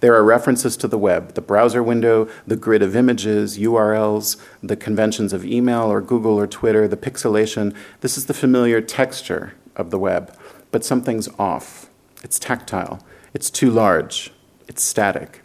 There 0.00 0.14
are 0.14 0.24
references 0.24 0.78
to 0.78 0.88
the 0.88 0.96
web, 0.96 1.34
the 1.34 1.42
browser 1.42 1.82
window, 1.82 2.26
the 2.46 2.56
grid 2.56 2.80
of 2.80 2.96
images, 2.96 3.58
URLs, 3.58 4.38
the 4.62 4.76
conventions 4.76 5.34
of 5.34 5.44
email 5.44 5.92
or 5.92 6.00
Google 6.00 6.40
or 6.40 6.46
Twitter, 6.46 6.88
the 6.88 6.96
pixelation. 6.96 7.76
This 8.00 8.16
is 8.16 8.24
the 8.24 8.34
familiar 8.34 8.80
texture 8.80 9.52
of 9.76 9.90
the 9.90 9.98
web, 9.98 10.36
but 10.70 10.84
something's 10.84 11.28
off. 11.38 11.88
It's 12.22 12.38
tactile, 12.38 13.04
it's 13.32 13.50
too 13.50 13.70
large, 13.70 14.32
it's 14.68 14.82
static. 14.82 15.42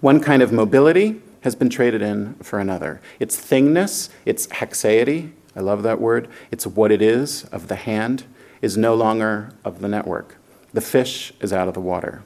One 0.00 0.20
kind 0.20 0.42
of 0.42 0.52
mobility 0.52 1.20
has 1.42 1.54
been 1.54 1.70
traded 1.70 2.02
in 2.02 2.34
for 2.36 2.58
another. 2.58 3.00
Its 3.18 3.36
thingness, 3.36 4.08
its 4.24 4.46
haecceity, 4.48 5.32
I 5.56 5.60
love 5.60 5.82
that 5.82 6.00
word, 6.00 6.28
it's 6.50 6.66
what 6.66 6.90
it 6.90 7.02
is 7.02 7.44
of 7.44 7.68
the 7.68 7.76
hand, 7.76 8.24
is 8.62 8.76
no 8.76 8.94
longer 8.94 9.50
of 9.64 9.80
the 9.80 9.88
network. 9.88 10.36
The 10.72 10.80
fish 10.80 11.32
is 11.40 11.52
out 11.52 11.68
of 11.68 11.74
the 11.74 11.80
water. 11.80 12.22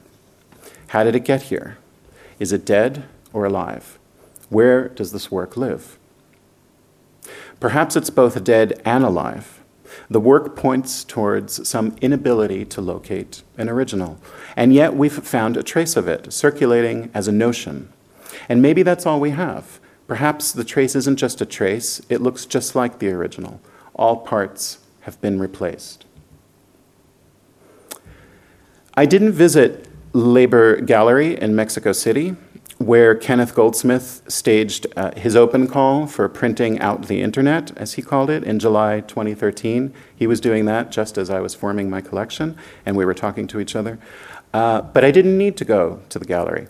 How 0.88 1.04
did 1.04 1.14
it 1.14 1.24
get 1.24 1.42
here? 1.42 1.78
Is 2.38 2.52
it 2.52 2.64
dead 2.64 3.04
or 3.32 3.44
alive? 3.44 3.98
Where 4.48 4.88
does 4.88 5.12
this 5.12 5.30
work 5.30 5.56
live? 5.56 5.98
Perhaps 7.60 7.96
it's 7.96 8.10
both 8.10 8.42
dead 8.44 8.80
and 8.84 9.04
alive. 9.04 9.57
The 10.10 10.20
work 10.20 10.56
points 10.56 11.04
towards 11.04 11.68
some 11.68 11.96
inability 12.00 12.64
to 12.66 12.80
locate 12.80 13.42
an 13.56 13.68
original, 13.68 14.18
and 14.56 14.72
yet 14.72 14.94
we've 14.94 15.12
found 15.12 15.56
a 15.56 15.62
trace 15.62 15.96
of 15.96 16.08
it 16.08 16.32
circulating 16.32 17.10
as 17.14 17.28
a 17.28 17.32
notion. 17.32 17.92
And 18.48 18.62
maybe 18.62 18.82
that's 18.82 19.06
all 19.06 19.20
we 19.20 19.30
have. 19.30 19.80
Perhaps 20.06 20.52
the 20.52 20.64
trace 20.64 20.96
isn't 20.96 21.16
just 21.16 21.40
a 21.40 21.46
trace, 21.46 22.00
it 22.08 22.22
looks 22.22 22.46
just 22.46 22.74
like 22.74 22.98
the 22.98 23.10
original. 23.10 23.60
All 23.94 24.16
parts 24.16 24.78
have 25.02 25.20
been 25.20 25.38
replaced. 25.38 26.06
I 28.94 29.06
didn't 29.06 29.32
visit 29.32 29.86
Labor 30.12 30.80
Gallery 30.80 31.38
in 31.40 31.54
Mexico 31.54 31.92
City 31.92 32.36
where 32.78 33.14
Kenneth 33.16 33.56
Goldsmith 33.56 34.22
staged 34.28 34.86
uh, 34.96 35.12
his 35.16 35.34
open 35.34 35.66
call 35.66 36.06
for 36.06 36.28
printing 36.28 36.78
out 36.80 37.08
the 37.08 37.22
internet, 37.22 37.76
as 37.76 37.94
he 37.94 38.02
called 38.02 38.30
it, 38.30 38.44
in 38.44 38.60
July 38.60 39.00
2013. 39.00 39.92
He 40.14 40.26
was 40.28 40.40
doing 40.40 40.64
that 40.66 40.92
just 40.92 41.18
as 41.18 41.28
I 41.28 41.40
was 41.40 41.56
forming 41.56 41.90
my 41.90 42.00
collection, 42.00 42.56
and 42.86 42.96
we 42.96 43.04
were 43.04 43.14
talking 43.14 43.48
to 43.48 43.58
each 43.58 43.74
other. 43.74 43.98
Uh, 44.54 44.80
but 44.80 45.04
I 45.04 45.10
didn't 45.10 45.36
need 45.36 45.56
to 45.56 45.64
go 45.64 46.00
to 46.08 46.20
the 46.20 46.24
gallery. 46.24 46.68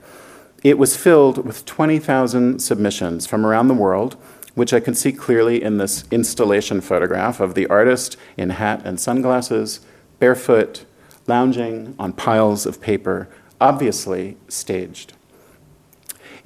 It 0.64 0.78
was 0.78 0.96
filled 0.96 1.46
with 1.46 1.66
20,000 1.66 2.58
submissions 2.58 3.26
from 3.26 3.44
around 3.44 3.68
the 3.68 3.74
world, 3.74 4.16
which 4.54 4.72
I 4.72 4.80
can 4.80 4.94
see 4.94 5.12
clearly 5.12 5.62
in 5.62 5.76
this 5.76 6.04
installation 6.10 6.80
photograph 6.80 7.38
of 7.38 7.54
the 7.54 7.66
artist 7.66 8.16
in 8.36 8.50
hat 8.50 8.80
and 8.84 8.98
sunglasses, 8.98 9.80
barefoot, 10.18 10.86
lounging 11.26 11.94
on 11.98 12.14
piles 12.14 12.64
of 12.64 12.80
paper, 12.80 13.28
obviously 13.60 14.38
staged. 14.48 15.12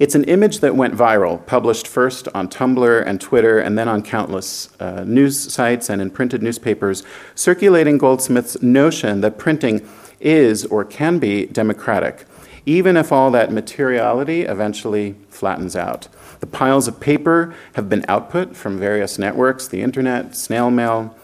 It's 0.03 0.15
an 0.15 0.25
image 0.25 0.59
that 0.59 0.75
went 0.75 0.95
viral, 0.95 1.45
published 1.45 1.87
first 1.87 2.27
on 2.35 2.49
Tumblr 2.49 3.07
and 3.07 3.21
Twitter, 3.21 3.57
and 3.59 3.79
then 3.79 3.87
on 3.87 4.03
countless 4.03 4.67
uh, 4.81 5.05
news 5.05 5.53
sites 5.53 5.89
and 5.89 6.01
in 6.01 6.09
printed 6.09 6.43
newspapers, 6.43 7.03
circulating 7.35 7.97
Goldsmith's 7.97 8.61
notion 8.61 9.21
that 9.21 9.37
printing 9.37 9.87
is 10.19 10.65
or 10.65 10.83
can 10.83 11.19
be 11.19 11.45
democratic, 11.45 12.25
even 12.65 12.97
if 12.97 13.13
all 13.13 13.31
that 13.31 13.49
materiality 13.53 14.41
eventually 14.41 15.15
flattens 15.29 15.73
out. 15.73 16.09
The 16.41 16.47
piles 16.47 16.89
of 16.89 16.99
paper 16.99 17.55
have 17.75 17.87
been 17.87 18.03
output 18.09 18.57
from 18.57 18.77
various 18.77 19.17
networks, 19.17 19.69
the 19.69 19.81
internet, 19.81 20.35
snail 20.35 20.69
mail, 20.69 21.15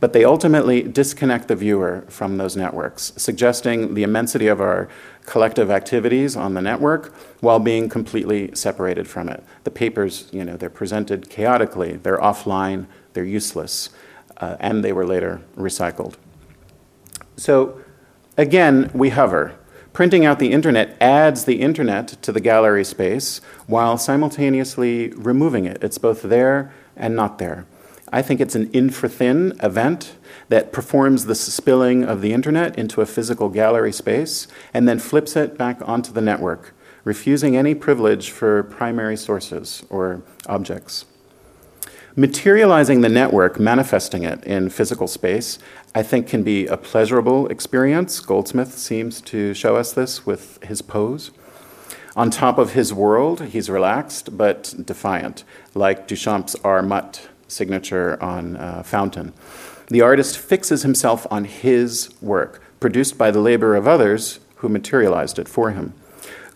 but 0.00 0.12
they 0.12 0.24
ultimately 0.24 0.82
disconnect 0.82 1.48
the 1.48 1.56
viewer 1.56 2.04
from 2.08 2.36
those 2.36 2.56
networks, 2.56 3.12
suggesting 3.16 3.94
the 3.94 4.02
immensity 4.02 4.46
of 4.46 4.60
our 4.60 4.88
collective 5.26 5.70
activities 5.70 6.36
on 6.36 6.54
the 6.54 6.62
network 6.62 7.12
while 7.40 7.58
being 7.58 7.88
completely 7.88 8.54
separated 8.54 9.08
from 9.08 9.28
it. 9.28 9.42
The 9.64 9.70
papers, 9.70 10.28
you 10.32 10.44
know, 10.44 10.56
they're 10.56 10.70
presented 10.70 11.28
chaotically, 11.28 11.96
they're 11.96 12.18
offline, 12.18 12.86
they're 13.12 13.24
useless, 13.24 13.90
uh, 14.38 14.56
and 14.60 14.84
they 14.84 14.92
were 14.92 15.06
later 15.06 15.42
recycled. 15.56 16.14
So, 17.36 17.80
again, 18.36 18.90
we 18.94 19.10
hover. 19.10 19.54
Printing 19.92 20.24
out 20.24 20.38
the 20.38 20.52
internet 20.52 20.96
adds 21.00 21.44
the 21.44 21.60
internet 21.60 22.08
to 22.22 22.30
the 22.30 22.40
gallery 22.40 22.84
space 22.84 23.40
while 23.66 23.98
simultaneously 23.98 25.08
removing 25.16 25.64
it. 25.64 25.82
It's 25.82 25.98
both 25.98 26.22
there 26.22 26.72
and 26.96 27.16
not 27.16 27.38
there. 27.38 27.66
I 28.12 28.22
think 28.22 28.40
it's 28.40 28.54
an 28.54 28.68
infrathin 28.68 29.62
event 29.62 30.14
that 30.48 30.72
performs 30.72 31.26
the 31.26 31.34
spilling 31.34 32.04
of 32.04 32.22
the 32.22 32.32
internet 32.32 32.78
into 32.78 33.00
a 33.00 33.06
physical 33.06 33.48
gallery 33.48 33.92
space 33.92 34.46
and 34.72 34.88
then 34.88 34.98
flips 34.98 35.36
it 35.36 35.58
back 35.58 35.86
onto 35.86 36.12
the 36.12 36.20
network, 36.20 36.74
refusing 37.04 37.56
any 37.56 37.74
privilege 37.74 38.30
for 38.30 38.62
primary 38.62 39.16
sources 39.16 39.84
or 39.90 40.22
objects. 40.46 41.04
Materializing 42.16 43.02
the 43.02 43.08
network, 43.08 43.60
manifesting 43.60 44.24
it 44.24 44.42
in 44.44 44.70
physical 44.70 45.06
space, 45.06 45.58
I 45.94 46.02
think 46.02 46.26
can 46.26 46.42
be 46.42 46.66
a 46.66 46.76
pleasurable 46.76 47.46
experience. 47.46 48.18
Goldsmith 48.20 48.76
seems 48.76 49.20
to 49.22 49.54
show 49.54 49.76
us 49.76 49.92
this 49.92 50.26
with 50.26 50.62
his 50.64 50.82
pose. 50.82 51.30
On 52.16 52.30
top 52.30 52.58
of 52.58 52.72
his 52.72 52.92
world, 52.92 53.42
he's 53.42 53.70
relaxed 53.70 54.36
but 54.36 54.74
defiant, 54.84 55.44
like 55.74 56.08
Duchamp's 56.08 56.56
R. 56.64 56.82
Signature 57.48 58.22
on 58.22 58.56
uh, 58.56 58.82
Fountain. 58.82 59.32
The 59.88 60.02
artist 60.02 60.38
fixes 60.38 60.82
himself 60.82 61.26
on 61.30 61.44
his 61.44 62.10
work, 62.20 62.62
produced 62.78 63.18
by 63.18 63.30
the 63.30 63.40
labor 63.40 63.74
of 63.74 63.88
others 63.88 64.38
who 64.56 64.68
materialized 64.68 65.38
it 65.38 65.48
for 65.48 65.70
him. 65.70 65.94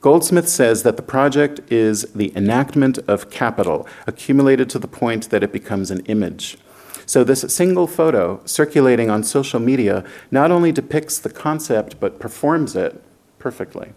Goldsmith 0.00 0.48
says 0.48 0.82
that 0.82 0.96
the 0.96 1.02
project 1.02 1.60
is 1.70 2.02
the 2.12 2.36
enactment 2.36 2.98
of 3.06 3.30
capital, 3.30 3.86
accumulated 4.06 4.68
to 4.70 4.78
the 4.78 4.88
point 4.88 5.30
that 5.30 5.42
it 5.42 5.52
becomes 5.52 5.90
an 5.90 6.00
image. 6.06 6.58
So, 7.06 7.24
this 7.24 7.42
single 7.42 7.86
photo 7.86 8.40
circulating 8.44 9.10
on 9.10 9.22
social 9.22 9.60
media 9.60 10.04
not 10.30 10.50
only 10.50 10.72
depicts 10.72 11.18
the 11.18 11.30
concept, 11.30 12.00
but 12.00 12.18
performs 12.18 12.74
it 12.76 13.02
perfectly. 13.38 13.92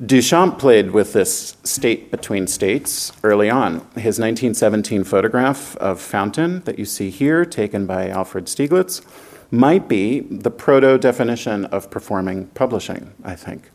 Duchamp 0.00 0.58
played 0.58 0.92
with 0.92 1.12
this 1.12 1.56
state 1.64 2.10
between 2.10 2.46
states 2.46 3.12
early 3.22 3.50
on. 3.50 3.74
His 3.94 4.18
1917 4.18 5.04
photograph 5.04 5.76
of 5.76 6.00
Fountain 6.00 6.62
that 6.64 6.78
you 6.78 6.86
see 6.86 7.10
here, 7.10 7.44
taken 7.44 7.86
by 7.86 8.08
Alfred 8.08 8.46
Stieglitz, 8.46 9.02
might 9.50 9.88
be 9.88 10.20
the 10.20 10.50
proto 10.50 10.96
definition 10.96 11.66
of 11.66 11.90
performing 11.90 12.46
publishing, 12.48 13.12
I 13.22 13.36
think. 13.36 13.70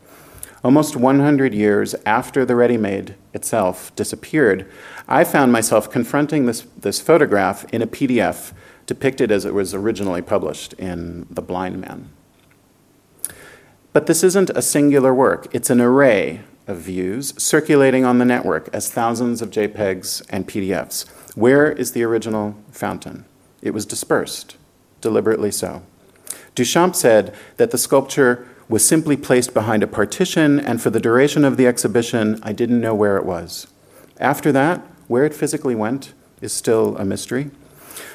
Almost 0.64 0.96
100 0.96 1.54
years 1.54 1.94
after 2.04 2.44
the 2.44 2.56
ready 2.56 2.76
made 2.76 3.14
itself 3.32 3.94
disappeared, 3.94 4.68
I 5.06 5.22
found 5.22 5.52
myself 5.52 5.88
confronting 5.88 6.46
this, 6.46 6.62
this 6.76 7.00
photograph 7.00 7.64
in 7.72 7.80
a 7.80 7.86
PDF 7.86 8.52
depicted 8.86 9.30
as 9.30 9.44
it 9.44 9.54
was 9.54 9.72
originally 9.72 10.22
published 10.22 10.72
in 10.72 11.28
The 11.30 11.42
Blind 11.42 11.80
Man. 11.80 12.10
But 13.98 14.06
this 14.06 14.22
isn't 14.22 14.50
a 14.50 14.62
singular 14.62 15.12
work, 15.12 15.48
it's 15.52 15.70
an 15.70 15.80
array 15.80 16.42
of 16.68 16.76
views 16.76 17.34
circulating 17.36 18.04
on 18.04 18.18
the 18.18 18.24
network 18.24 18.68
as 18.72 18.88
thousands 18.88 19.42
of 19.42 19.50
JPEGs 19.50 20.24
and 20.30 20.46
PDFs. 20.46 21.08
Where 21.34 21.72
is 21.72 21.90
the 21.90 22.04
original 22.04 22.54
fountain? 22.70 23.24
It 23.60 23.72
was 23.74 23.84
dispersed, 23.84 24.56
deliberately 25.00 25.50
so. 25.50 25.82
Duchamp 26.54 26.94
said 26.94 27.34
that 27.56 27.72
the 27.72 27.76
sculpture 27.76 28.46
was 28.68 28.86
simply 28.86 29.16
placed 29.16 29.52
behind 29.52 29.82
a 29.82 29.88
partition, 29.88 30.60
and 30.60 30.80
for 30.80 30.90
the 30.90 31.00
duration 31.00 31.44
of 31.44 31.56
the 31.56 31.66
exhibition, 31.66 32.38
I 32.44 32.52
didn't 32.52 32.80
know 32.80 32.94
where 32.94 33.16
it 33.16 33.26
was. 33.26 33.66
After 34.20 34.52
that, 34.52 34.80
where 35.08 35.24
it 35.24 35.34
physically 35.34 35.74
went 35.74 36.14
is 36.40 36.52
still 36.52 36.96
a 36.98 37.04
mystery. 37.04 37.50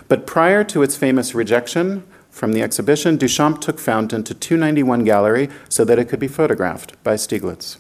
But 0.08 0.26
prior 0.26 0.64
to 0.64 0.82
its 0.82 0.96
famous 0.96 1.36
rejection, 1.36 2.06
from 2.34 2.52
the 2.52 2.64
exhibition, 2.64 3.16
Duchamp 3.16 3.62
took 3.62 3.80
Fountain 3.80 4.24
to 4.24 4.34
291 4.34 5.04
Gallery 5.04 5.50
so 5.70 5.86
that 5.86 6.00
it 6.00 6.10
could 6.10 6.20
be 6.20 6.28
photographed 6.28 7.02
by 7.04 7.14
Stieglitz. 7.14 7.78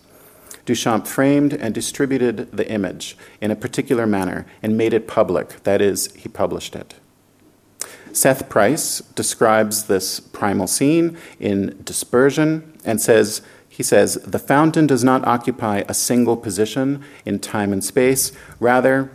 Duchamp 0.68 1.08
framed 1.08 1.54
and 1.54 1.74
distributed 1.74 2.52
the 2.56 2.70
image 2.70 3.18
in 3.42 3.50
a 3.50 3.56
particular 3.56 4.06
manner 4.06 4.46
and 4.62 4.78
made 4.78 4.94
it 4.94 5.08
public. 5.08 5.64
That 5.64 5.82
is, 5.82 6.14
he 6.14 6.30
published 6.30 6.76
it. 6.76 6.94
Seth 8.12 8.48
Price 8.48 9.00
describes 9.16 9.86
this 9.86 10.20
primal 10.20 10.68
scene 10.68 11.18
in 11.40 11.82
Dispersion 11.84 12.78
and 12.86 13.02
says, 13.02 13.42
he 13.68 13.82
says, 13.82 14.22
the 14.24 14.38
fountain 14.38 14.86
does 14.86 15.04
not 15.04 15.26
occupy 15.26 15.84
a 15.90 15.96
single 15.96 16.38
position 16.38 17.04
in 17.26 17.40
time 17.40 17.74
and 17.74 17.84
space. 17.84 18.32
Rather, 18.60 19.10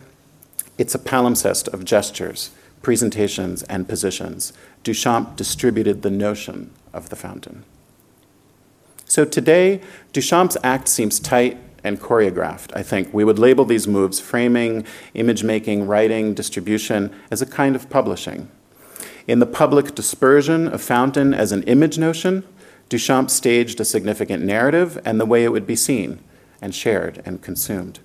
it's 0.78 0.96
a 0.96 0.98
palimpsest 0.98 1.68
of 1.68 1.84
gestures, 1.84 2.50
presentations, 2.82 3.62
and 3.64 3.88
positions. 3.88 4.52
Duchamp 4.84 5.36
distributed 5.36 6.02
the 6.02 6.10
notion 6.10 6.70
of 6.92 7.08
the 7.08 7.16
fountain. 7.16 7.64
So 9.04 9.24
today, 9.24 9.80
Duchamp's 10.12 10.56
act 10.62 10.88
seems 10.88 11.18
tight 11.18 11.58
and 11.82 12.00
choreographed, 12.00 12.76
I 12.76 12.82
think. 12.82 13.12
We 13.14 13.24
would 13.24 13.38
label 13.38 13.64
these 13.64 13.88
moves, 13.88 14.20
framing, 14.20 14.84
image 15.14 15.44
making, 15.44 15.86
writing, 15.86 16.34
distribution, 16.34 17.14
as 17.30 17.40
a 17.40 17.46
kind 17.46 17.74
of 17.74 17.88
publishing. 17.88 18.50
In 19.26 19.38
the 19.38 19.46
public 19.46 19.94
dispersion 19.94 20.68
of 20.68 20.82
Fountain 20.82 21.34
as 21.34 21.52
an 21.52 21.62
image 21.64 21.98
notion, 21.98 22.44
Duchamp 22.88 23.30
staged 23.30 23.80
a 23.80 23.84
significant 23.84 24.42
narrative 24.44 24.98
and 25.04 25.20
the 25.20 25.26
way 25.26 25.44
it 25.44 25.52
would 25.52 25.66
be 25.66 25.76
seen 25.76 26.20
and 26.60 26.74
shared 26.74 27.22
and 27.24 27.42
consumed. 27.42 28.00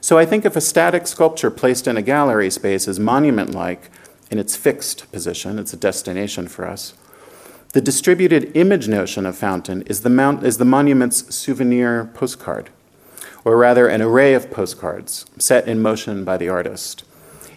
So 0.00 0.18
I 0.18 0.24
think 0.24 0.44
if 0.44 0.56
a 0.56 0.60
static 0.60 1.06
sculpture 1.06 1.50
placed 1.50 1.86
in 1.86 1.96
a 1.96 2.02
gallery 2.02 2.50
space 2.50 2.88
is 2.88 3.00
monument 3.00 3.54
like 3.54 3.90
in 4.30 4.38
its 4.38 4.56
fixed 4.56 5.10
position, 5.10 5.58
it's 5.58 5.72
a 5.72 5.76
destination 5.76 6.48
for 6.48 6.66
us. 6.66 6.94
The 7.72 7.80
distributed 7.80 8.56
image 8.56 8.88
notion 8.88 9.26
of 9.26 9.36
Fountain 9.36 9.82
is 9.82 10.00
the, 10.00 10.10
mount, 10.10 10.44
is 10.44 10.58
the 10.58 10.64
monument's 10.64 11.34
souvenir 11.34 12.10
postcard, 12.14 12.70
or 13.44 13.56
rather, 13.56 13.88
an 13.88 14.00
array 14.00 14.34
of 14.34 14.50
postcards 14.50 15.26
set 15.38 15.68
in 15.68 15.82
motion 15.82 16.24
by 16.24 16.36
the 16.36 16.48
artist 16.48 17.04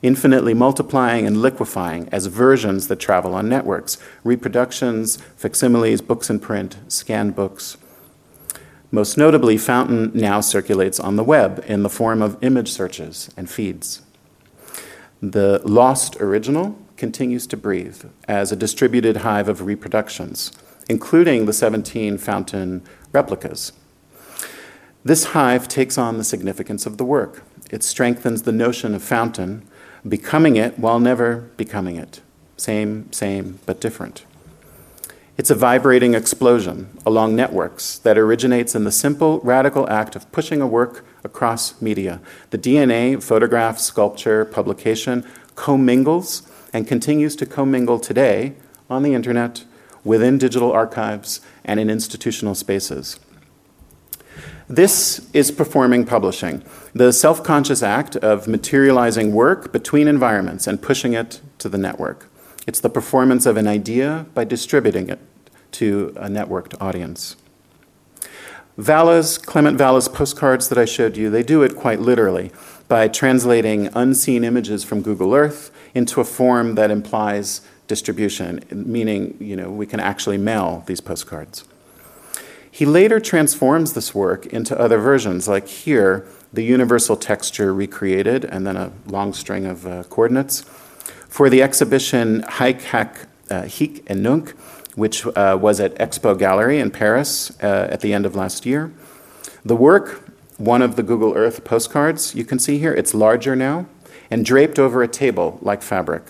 infinitely 0.02 0.54
multiplying 0.54 1.28
and 1.28 1.42
liquefying 1.42 2.10
as 2.12 2.26
versions 2.26 2.88
that 2.88 3.00
travel 3.00 3.36
on 3.36 3.48
networks, 3.48 3.98
reproductions, 4.24 5.18
facsimiles, 5.36 6.02
books 6.02 6.30
in 6.30 6.40
print, 6.40 6.78
scanned 6.88 7.36
books. 7.36 7.78
Most 8.94 9.18
notably, 9.18 9.58
Fountain 9.58 10.12
now 10.14 10.42
circulates 10.42 11.00
on 11.00 11.16
the 11.16 11.24
web 11.24 11.64
in 11.66 11.82
the 11.82 11.90
form 11.90 12.22
of 12.22 12.38
image 12.44 12.70
searches 12.70 13.30
and 13.38 13.50
feeds. 13.50 14.02
The 15.22 15.62
lost 15.64 16.18
original 16.20 16.78
continues 16.98 17.48
to 17.48 17.58
breathe 17.58 18.04
as 18.28 18.52
a 18.52 18.56
distributed 18.56 19.18
hive 19.18 19.48
of 19.48 19.62
reproductions, 19.62 20.52
including 20.90 21.46
the 21.46 21.54
17 21.54 22.18
Fountain 22.18 22.84
replicas. 23.14 23.72
This 25.06 25.26
hive 25.26 25.70
takes 25.70 25.98
on 25.98 26.18
the 26.18 26.24
significance 26.24 26.86
of 26.86 26.98
the 26.98 27.06
work. 27.06 27.44
It 27.72 27.84
strengthens 27.84 28.42
the 28.42 28.52
notion 28.52 28.94
of 28.94 29.02
fountain 29.02 29.66
becoming 30.08 30.58
it 30.58 30.78
while 30.78 31.00
never 31.00 31.50
becoming 31.56 31.96
it. 31.96 32.22
Same, 32.58 33.12
same, 33.14 33.60
but 33.66 33.80
different. 33.80 34.26
It's 35.42 35.50
a 35.50 35.56
vibrating 35.56 36.14
explosion 36.14 36.96
along 37.04 37.36
networks 37.36 37.98
that 37.98 38.16
originates 38.16 38.76
in 38.76 38.84
the 38.84 38.92
simple, 38.92 39.40
radical 39.40 39.90
act 39.90 40.16
of 40.16 40.32
pushing 40.32 40.62
a 40.62 40.68
work 40.68 41.04
across 41.24 41.82
media. 41.82 42.22
The 42.52 42.60
DNA, 42.60 43.24
photograph, 43.24 43.80
sculpture, 43.80 44.46
publication 44.46 45.26
commingles 45.56 46.44
and 46.72 46.88
continues 46.88 47.36
to 47.38 47.48
commingle 47.48 47.98
today 47.98 48.54
on 48.88 49.02
the 49.02 49.16
internet, 49.16 49.64
within 50.04 50.38
digital 50.38 50.72
archives, 50.72 51.42
and 51.66 51.80
in 51.80 51.90
institutional 51.90 52.54
spaces. 52.54 53.20
This 54.70 55.28
is 55.34 55.50
performing 55.50 56.06
publishing, 56.06 56.64
the 56.94 57.12
self 57.12 57.44
conscious 57.44 57.82
act 57.82 58.16
of 58.18 58.48
materializing 58.48 59.34
work 59.34 59.72
between 59.72 60.08
environments 60.08 60.68
and 60.68 60.80
pushing 60.80 61.14
it 61.14 61.42
to 61.58 61.68
the 61.68 61.80
network. 61.80 62.28
It's 62.68 62.80
the 62.80 62.92
performance 62.92 63.48
of 63.48 63.58
an 63.58 63.68
idea 63.68 64.28
by 64.36 64.44
distributing 64.44 65.10
it 65.10 65.18
to 65.74 66.14
a 66.18 66.28
networked 66.28 66.80
audience. 66.82 67.36
Valla's, 68.78 69.38
Clement 69.38 69.78
Valla's 69.78 70.08
postcards 70.08 70.70
that 70.70 70.78
I 70.78 70.86
showed 70.86 71.18
you, 71.18 71.30
they 71.30 71.44
do 71.44 71.62
it 71.62 71.76
quite 71.76 72.00
literally 72.00 72.52
by 72.88 73.08
translating 73.08 73.90
unseen 73.94 74.44
images 74.44 74.84
from 74.84 75.02
Google 75.02 75.34
Earth 75.34 75.72
into 75.94 76.22
a 76.22 76.26
form 76.26 76.76
that 76.76 76.90
implies 76.90 77.62
distribution, 77.88 78.64
meaning 78.72 79.36
you 79.40 79.56
know, 79.56 79.70
we 79.70 79.86
can 79.86 80.00
actually 80.00 80.38
mail 80.38 80.84
these 80.88 81.02
postcards. 81.02 81.66
He 82.72 82.86
later 82.86 83.20
transforms 83.20 83.94
this 83.94 84.16
work 84.16 84.46
into 84.46 84.80
other 84.80 84.98
versions, 84.98 85.48
like 85.48 85.68
here, 85.68 86.26
the 86.54 86.64
universal 86.64 87.18
texture 87.18 87.74
recreated, 87.74 88.46
and 88.46 88.66
then 88.66 88.78
a 88.78 88.92
long 89.06 89.34
string 89.34 89.66
of 89.66 89.86
uh, 89.86 90.04
coordinates. 90.04 90.62
For 91.28 91.50
the 91.50 91.62
exhibition 91.62 92.44
Haik 92.44 92.82
Hak 92.82 93.28
uh, 93.50 93.64
Hik 93.64 94.10
and 94.10 94.26
Nunk, 94.26 94.54
which 94.96 95.26
uh, 95.26 95.58
was 95.60 95.80
at 95.80 95.96
XPO 95.96 96.38
Gallery 96.38 96.80
in 96.80 96.92
Paris 96.92 97.52
uh, 97.64 97.88
at 97.90 98.02
the 98.02 98.14
end 98.14 98.26
of 98.26 98.36
last 98.36 98.66
year. 98.66 98.92
The 99.64 99.76
work, 99.76 100.30
one 100.58 100.82
of 100.82 100.96
the 100.96 101.04
Google 101.04 101.34
Earth 101.36 101.64
postcards, 101.64 102.36
you 102.36 102.46
can 102.46 102.60
see 102.60 102.78
here, 102.78 102.94
it's 102.94 103.14
larger 103.14 103.56
now 103.56 103.88
and 104.30 104.46
draped 104.46 104.80
over 104.80 105.04
a 105.04 105.08
table 105.08 105.60
like 105.62 105.82
fabric 105.82 106.24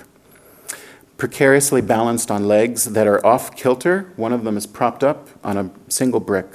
precariously 1.22 1.82
balanced 1.82 2.32
on 2.32 2.48
legs 2.48 2.86
that 2.86 3.06
are 3.06 3.24
off 3.24 3.56
kilter. 3.56 4.12
One 4.16 4.34
of 4.34 4.44
them 4.44 4.58
is 4.58 4.66
propped 4.66 5.04
up 5.04 5.30
on 5.44 5.56
a 5.56 5.70
single 5.88 6.20
brick. 6.20 6.48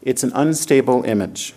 It's 0.00 0.22
an 0.22 0.32
unstable 0.34 1.04
image. 1.04 1.52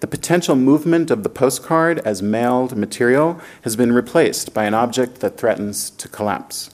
The 0.00 0.08
potential 0.08 0.56
movement 0.56 1.12
of 1.12 1.22
the 1.22 1.28
postcard 1.28 2.00
as 2.00 2.20
mailed 2.20 2.76
material 2.76 3.40
has 3.62 3.76
been 3.76 3.92
replaced 3.92 4.52
by 4.52 4.64
an 4.64 4.74
object 4.74 5.20
that 5.20 5.38
threatens 5.38 5.90
to 5.90 6.08
collapse, 6.08 6.70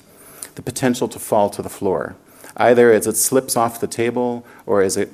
the 0.55 0.63
potential 0.63 1.09
to 1.09 1.19
fall 1.19 1.51
to 1.51 1.63
the 1.63 1.69
floor, 1.69 2.17
either 2.57 2.93
as 2.93 3.07
it 3.07 3.17
slips 3.17 3.57
off 3.57 3.81
the 3.81 3.87
table 3.87 4.45
or 4.67 4.83
as 4.83 4.97
it, 4.97 5.11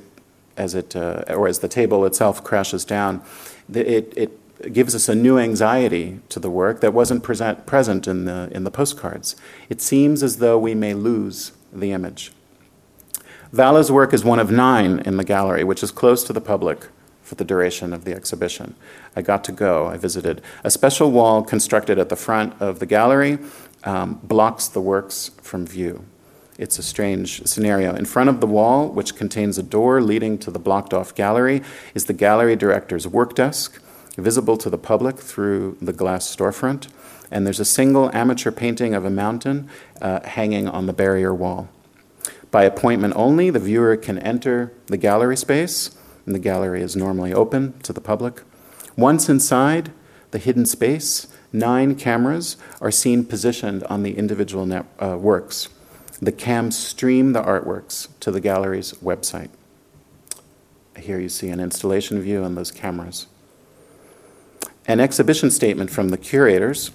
as 0.57 0.75
it, 0.75 0.95
uh, 0.95 1.25
or 1.29 1.49
as 1.49 1.61
the 1.61 1.69
table 1.69 2.05
itself 2.05 2.45
crashes 2.45 2.85
down. 2.85 3.23
It, 3.73 4.13
it 4.17 4.73
gives 4.73 4.95
us 4.95 5.09
a 5.09 5.15
new 5.15 5.39
anxiety 5.39 6.21
to 6.29 6.39
the 6.39 6.51
work 6.51 6.81
that 6.81 6.93
wasn't 6.93 7.23
present, 7.23 7.67
present 7.67 8.07
in 8.07 8.27
the, 8.27 8.51
in 8.53 8.65
the 8.65 8.71
postcards. 8.71 9.37
It 9.69 9.81
seems 9.81 10.23
as 10.23 10.37
though 10.37 10.59
we 10.59 10.75
may 10.75 10.95
lose 10.95 11.53
the 11.73 11.93
image. 11.93 12.33
Valla's 13.53 13.91
work 13.91 14.13
is 14.13 14.25
one 14.25 14.39
of 14.39 14.51
nine 14.51 15.01
in 15.01 15.17
the 15.17 15.25
gallery, 15.25 15.65
which 15.65 15.83
is 15.83 15.91
closed 15.91 16.27
to 16.27 16.33
the 16.33 16.41
public 16.41 16.89
for 17.23 17.35
the 17.37 17.45
duration 17.45 17.93
of 17.93 18.05
the 18.05 18.13
exhibition. 18.13 18.75
I 19.17 19.23
got 19.23 19.45
to 19.45 19.53
go, 19.53 19.87
I 19.87 19.97
visited. 19.97 20.43
A 20.63 20.71
special 20.71 21.11
wall 21.11 21.43
constructed 21.43 21.99
at 21.99 22.09
the 22.09 22.17
front 22.17 22.61
of 22.61 22.81
the 22.81 22.87
gallery 22.87 23.39
um, 23.85 24.21
blocks 24.23 24.69
the 24.69 24.81
works 24.81 25.31
from 25.43 25.67
view. 25.67 26.05
It's 26.59 26.79
a 26.79 26.83
strange 26.83 27.47
scenario. 27.47 27.95
In 27.95 28.05
front 28.05 28.29
of 28.29 28.41
the 28.41 28.47
wall, 28.47 28.89
which 28.89 29.17
contains 29.17 29.57
a 29.57 29.63
door 29.63 30.03
leading 30.03 30.37
to 30.39 30.51
the 30.51 30.59
blocked 30.59 30.93
off 30.93 31.15
gallery, 31.15 31.63
is 31.95 32.05
the 32.05 32.13
gallery 32.13 32.55
director's 32.55 33.09
work 33.09 33.35
desk 33.35 33.81
visible 34.17 34.57
to 34.59 34.69
the 34.69 34.77
public 34.77 35.19
through 35.19 35.79
the 35.81 35.93
glass 35.93 36.35
storefront. 36.35 36.89
And 37.31 37.47
there's 37.47 37.61
a 37.61 37.65
single 37.65 38.15
amateur 38.15 38.51
painting 38.51 38.95
of 38.95 39.05
a 39.05 39.11
mountain 39.11 39.71
uh, 40.03 40.21
hanging 40.27 40.69
on 40.69 40.87
the 40.87 40.93
barrier 40.93 41.35
wall. 41.35 41.69
By 42.51 42.65
appointment 42.65 43.15
only, 43.17 43.51
the 43.51 43.61
viewer 43.61 43.97
can 43.97 44.19
enter 44.19 44.75
the 44.87 44.97
gallery 44.97 45.37
space, 45.37 45.97
and 46.27 46.35
the 46.35 46.41
gallery 46.41 46.83
is 46.83 46.97
normally 46.97 47.33
open 47.33 47.79
to 47.85 47.93
the 47.93 48.01
public. 48.01 48.43
Once 48.97 49.29
inside 49.29 49.93
the 50.33 50.39
hidden 50.39 50.67
space, 50.67 51.29
nine 51.53 51.95
cameras 51.95 52.57
are 52.81 52.91
seen 52.91 53.25
positioned 53.25 53.85
on 53.85 54.03
the 54.03 54.17
individual 54.17 54.67
net, 54.67 54.87
uh, 55.03 55.17
works. 55.19 55.69
The 56.21 56.33
cams 56.33 56.77
stream 56.77 57.33
the 57.33 57.43
artworks 57.43 58.09
to 58.21 58.31
the 58.31 58.41
gallery's 58.41 58.93
website. 58.95 59.49
Here 60.97 61.19
you 61.19 61.29
see 61.29 61.49
an 61.49 61.61
installation 61.61 62.21
view 62.21 62.45
on 62.45 62.55
those 62.55 62.71
cameras. 62.71 63.27
An 64.87 65.01
exhibition 65.01 65.51
statement 65.51 65.91
from 65.91 66.09
the 66.09 66.19
curators 66.19 66.91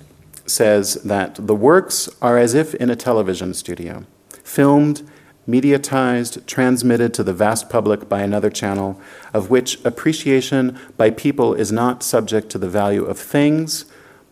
says 0.46 0.96
that 0.96 1.36
the 1.36 1.56
works 1.56 2.10
are 2.22 2.38
as 2.38 2.54
if 2.54 2.76
in 2.76 2.90
a 2.90 2.96
television 2.96 3.54
studio, 3.54 4.06
filmed, 4.44 5.10
mediatized, 5.48 6.46
transmitted 6.46 7.14
to 7.14 7.24
the 7.24 7.34
vast 7.34 7.70
public 7.70 8.10
by 8.10 8.22
another 8.22 8.50
channel, 8.50 9.00
of 9.34 9.50
which 9.50 9.84
appreciation 9.86 10.78
by 10.98 11.10
people 11.10 11.54
is 11.54 11.72
not 11.72 12.04
subject 12.04 12.50
to 12.50 12.58
the 12.58 12.70
value 12.70 13.06
of 13.06 13.18
things, 13.18 13.86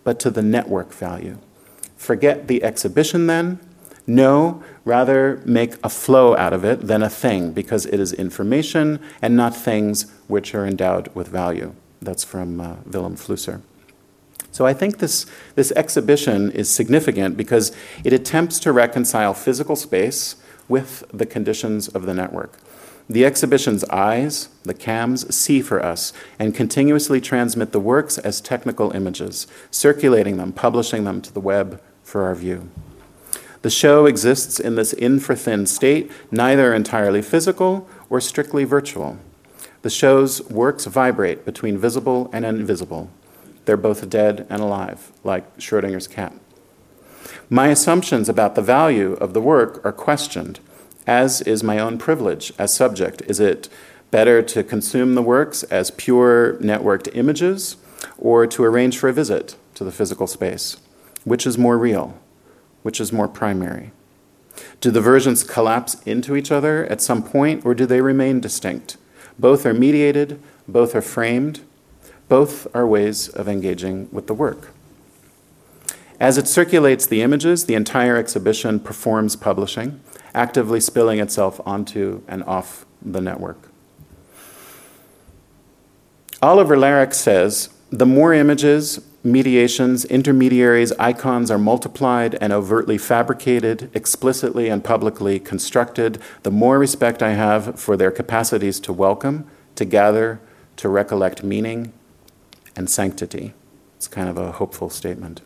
but 0.04 0.20
to 0.20 0.30
the 0.30 0.42
network 0.42 0.94
value. 0.94 1.38
Forget 1.98 2.48
the 2.48 2.64
exhibition 2.64 3.28
then. 3.28 3.60
No, 4.06 4.62
rather 4.84 5.42
make 5.46 5.76
a 5.84 5.90
flow 5.90 6.36
out 6.36 6.52
of 6.52 6.66
it 6.66 6.88
than 6.88 7.02
a 7.02 7.10
thing, 7.10 7.54
because 7.54 7.86
it 7.86 8.00
is 8.00 8.12
information 8.12 9.00
and 9.22 9.36
not 9.36 9.56
things 9.56 10.12
which 10.28 10.54
are 10.54 10.66
endowed 10.66 11.08
with 11.16 11.30
value. 11.30 11.74
That's 12.02 12.24
from 12.24 12.60
uh, 12.60 12.76
Vilém 12.90 13.18
Flusser. 13.18 13.62
So 14.52 14.66
I 14.66 14.74
think 14.74 15.00
this, 15.00 15.26
this 15.56 15.72
exhibition 15.72 16.52
is 16.52 16.70
significant 16.70 17.38
because 17.38 17.72
it 18.04 18.14
attempts 18.14 18.60
to 18.60 18.72
reconcile 18.72 19.34
physical 19.34 19.76
space 19.76 20.36
with 20.68 21.04
the 21.12 21.26
conditions 21.26 21.88
of 21.88 22.06
the 22.06 22.14
network. 22.14 22.60
The 23.10 23.26
exhibition's 23.26 23.84
eyes, 23.86 24.50
the 24.64 24.74
cams, 24.74 25.34
see 25.36 25.62
for 25.62 25.84
us 25.84 26.14
and 26.40 26.56
continuously 26.56 27.20
transmit 27.20 27.72
the 27.72 27.80
works 27.80 28.18
as 28.18 28.40
technical 28.40 28.92
images, 28.92 29.46
circulating 29.72 30.38
them, 30.38 30.54
publishing 30.54 31.04
them 31.04 31.22
to 31.22 31.34
the 31.34 31.42
web 31.42 31.82
for 32.04 32.24
our 32.24 32.36
view. 32.36 32.70
The 33.62 33.70
show 33.70 34.06
exists 34.06 34.60
in 34.60 34.76
this 34.76 34.94
infra-thin 34.94 35.68
state, 35.68 36.12
neither 36.32 36.74
entirely 36.74 37.22
physical 37.22 37.88
or 38.10 38.20
strictly 38.20 38.64
virtual. 38.64 39.18
The 39.84 39.90
show's 39.90 40.42
works 40.50 40.86
vibrate 40.86 41.46
between 41.46 41.78
visible 41.78 42.30
and 42.34 42.46
invisible. 42.46 43.10
They're 43.66 43.78
both 43.78 44.10
dead 44.10 44.46
and 44.50 44.62
alive, 44.62 45.12
like 45.24 45.58
Schrodinger's 45.58 46.08
cat. 46.08 46.34
My 47.50 47.68
assumptions 47.68 48.28
about 48.30 48.56
the 48.56 48.62
value 48.62 49.14
of 49.14 49.34
the 49.34 49.42
work 49.42 49.84
are 49.86 49.94
questioned, 49.94 50.60
as 51.06 51.42
is 51.42 51.64
my 51.64 51.80
own 51.80 51.98
privilege 51.98 52.54
as 52.58 52.74
subject. 52.74 53.22
Is 53.28 53.40
it 53.40 53.70
better 54.12 54.42
to 54.42 54.64
consume 54.64 55.16
the 55.16 55.22
works 55.22 55.64
as 55.64 55.92
pure 55.92 56.54
networked 56.58 57.10
images 57.16 57.78
or 58.18 58.46
to 58.48 58.64
arrange 58.64 58.98
for 58.98 59.10
a 59.10 59.14
visit 59.14 59.56
to 59.76 59.84
the 59.84 59.92
physical 59.92 60.28
space? 60.28 60.78
Which 61.24 61.48
is 61.48 61.58
more 61.58 61.78
real? 61.78 62.18
Which 62.84 63.00
is 63.00 63.14
more 63.14 63.28
primary? 63.28 63.92
Do 64.82 64.92
the 64.92 65.02
versions 65.02 65.44
collapse 65.44 66.02
into 66.04 66.36
each 66.36 66.52
other 66.52 66.86
at 66.86 67.02
some 67.02 67.24
point 67.24 67.66
or 67.66 67.74
do 67.74 67.86
they 67.86 68.02
remain 68.02 68.40
distinct? 68.40 68.98
Both 69.40 69.66
are 69.66 69.74
mediated, 69.74 70.40
both 70.68 70.96
are 70.96 71.02
framed, 71.02 71.62
both 72.30 72.68
are 72.76 72.86
ways 72.86 73.30
of 73.30 73.48
engaging 73.48 74.10
with 74.12 74.28
the 74.28 74.34
work. 74.34 74.70
As 76.20 76.38
it 76.38 76.48
circulates 76.48 77.06
the 77.06 77.22
images, 77.22 77.66
the 77.66 77.74
entire 77.74 78.16
exhibition 78.16 78.80
performs 78.80 79.36
publishing, 79.36 80.00
actively 80.34 80.80
spilling 80.80 81.20
itself 81.20 81.60
onto 81.66 82.22
and 82.28 82.44
off 82.44 82.86
the 83.02 83.22
network. 83.22 83.70
Oliver 86.42 86.76
Laric 86.76 87.14
says 87.14 87.70
the 87.90 88.06
more 88.06 88.34
images, 88.34 89.00
mediations, 89.24 90.04
intermediaries, 90.06 90.92
icons 90.94 91.50
are 91.50 91.58
multiplied 91.58 92.36
and 92.42 92.52
overtly 92.52 92.98
fabricated, 92.98 93.90
explicitly 93.94 94.68
and 94.68 94.84
publicly 94.84 95.40
constructed, 95.40 96.20
the 96.42 96.52
more 96.52 96.80
respect 96.80 97.22
I 97.22 97.34
have 97.34 97.80
for 97.80 97.96
their 97.96 98.12
capacities 98.12 98.80
to 98.82 98.92
welcome, 98.92 99.48
to 99.76 99.86
gather, 99.86 100.42
to 100.78 100.90
recollect 100.90 101.44
meaning 101.44 101.94
and 102.76 102.90
sanctity. 102.90 103.54
It's 103.96 104.08
kind 104.08 104.28
of 104.28 104.38
a 104.38 104.54
hopeful 104.54 104.90
statement. 104.90 105.42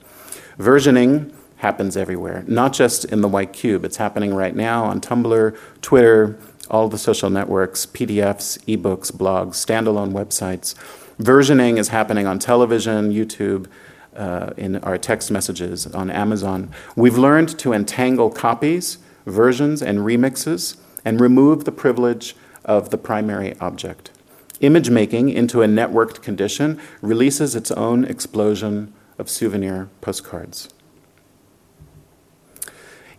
Versioning 0.58 1.34
happens 1.58 1.98
everywhere, 1.98 2.44
not 2.48 2.74
just 2.74 3.06
in 3.06 3.22
the 3.22 3.28
white 3.28 3.54
cube. 3.54 3.84
It's 3.84 3.98
happening 3.98 4.34
right 4.34 4.56
now 4.56 4.86
on 4.86 5.02
Tumblr, 5.02 5.58
Twitter, 5.82 6.38
all 6.70 6.88
the 6.88 6.98
social 6.98 7.30
networks, 7.30 7.86
PDFs, 7.86 8.60
ebooks, 8.66 9.12
blogs, 9.12 9.56
standalone 9.56 10.12
websites. 10.12 10.76
Versioning 11.20 11.78
is 11.78 11.90
happening 11.90 12.28
on 12.28 12.40
television, 12.40 13.12
YouTube, 13.12 13.68
uh, 14.16 14.52
in 14.58 14.78
our 14.78 14.98
text 14.98 15.32
messages 15.32 15.88
on 15.88 16.10
Amazon. 16.10 16.72
We've 16.96 17.18
learned 17.18 17.58
to 17.60 17.74
entangle 17.74 18.30
copies, 18.30 18.98
versions, 19.26 19.82
and 19.82 20.00
remixes 20.00 20.78
and 21.06 21.22
remove 21.22 21.66
the 21.66 21.72
privilege 21.72 22.36
of 22.66 22.90
the 22.90 22.98
primary 22.98 23.58
object. 23.60 24.12
Image 24.60 24.90
making 24.90 25.30
into 25.30 25.62
a 25.62 25.68
networked 25.68 26.22
condition 26.22 26.80
releases 27.02 27.56
its 27.56 27.72
own 27.72 28.04
explosion 28.06 28.92
of 29.20 29.30
souvenir 29.30 29.88
postcards. 30.02 30.70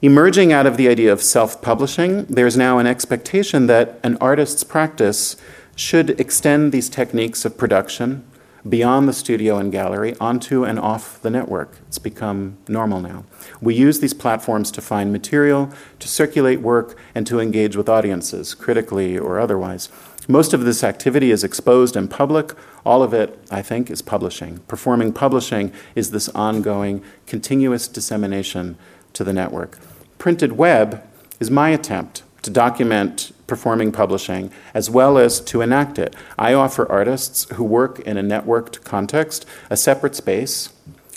Emerging 0.00 0.52
out 0.52 0.64
of 0.64 0.76
the 0.76 0.86
idea 0.86 1.12
of 1.12 1.20
self 1.20 1.60
publishing, 1.60 2.24
there's 2.26 2.56
now 2.56 2.78
an 2.78 2.86
expectation 2.86 3.66
that 3.66 3.98
an 4.04 4.16
artist's 4.20 4.62
practice 4.62 5.34
should 5.74 6.20
extend 6.20 6.70
these 6.70 6.88
techniques 6.88 7.44
of 7.44 7.58
production 7.58 8.24
beyond 8.68 9.08
the 9.08 9.12
studio 9.12 9.56
and 9.58 9.72
gallery 9.72 10.14
onto 10.20 10.64
and 10.64 10.78
off 10.78 11.20
the 11.22 11.30
network. 11.30 11.78
It's 11.88 11.98
become 11.98 12.58
normal 12.68 13.00
now. 13.00 13.24
We 13.60 13.74
use 13.74 13.98
these 13.98 14.14
platforms 14.14 14.70
to 14.72 14.80
find 14.80 15.12
material, 15.12 15.72
to 15.98 16.06
circulate 16.06 16.60
work, 16.60 16.96
and 17.12 17.26
to 17.26 17.40
engage 17.40 17.74
with 17.74 17.88
audiences, 17.88 18.54
critically 18.54 19.18
or 19.18 19.40
otherwise. 19.40 19.88
Most 20.28 20.52
of 20.52 20.64
this 20.64 20.84
activity 20.84 21.32
is 21.32 21.42
exposed 21.42 21.96
in 21.96 22.06
public. 22.06 22.52
All 22.84 23.02
of 23.02 23.12
it, 23.12 23.36
I 23.50 23.62
think, 23.62 23.90
is 23.90 24.02
publishing. 24.02 24.58
Performing 24.68 25.12
publishing 25.12 25.72
is 25.96 26.12
this 26.12 26.28
ongoing, 26.30 27.02
continuous 27.26 27.88
dissemination 27.88 28.76
to 29.12 29.24
the 29.24 29.32
network. 29.32 29.78
Printed 30.18 30.52
web 30.52 31.02
is 31.40 31.50
my 31.50 31.70
attempt 31.70 32.22
to 32.42 32.50
document 32.50 33.32
performing 33.46 33.90
publishing 33.90 34.50
as 34.74 34.88
well 34.90 35.18
as 35.18 35.40
to 35.40 35.60
enact 35.60 35.98
it. 35.98 36.14
I 36.38 36.54
offer 36.54 36.90
artists 36.90 37.46
who 37.54 37.64
work 37.64 37.98
in 38.00 38.16
a 38.16 38.22
networked 38.22 38.84
context 38.84 39.46
a 39.70 39.76
separate 39.76 40.14
space 40.14 40.72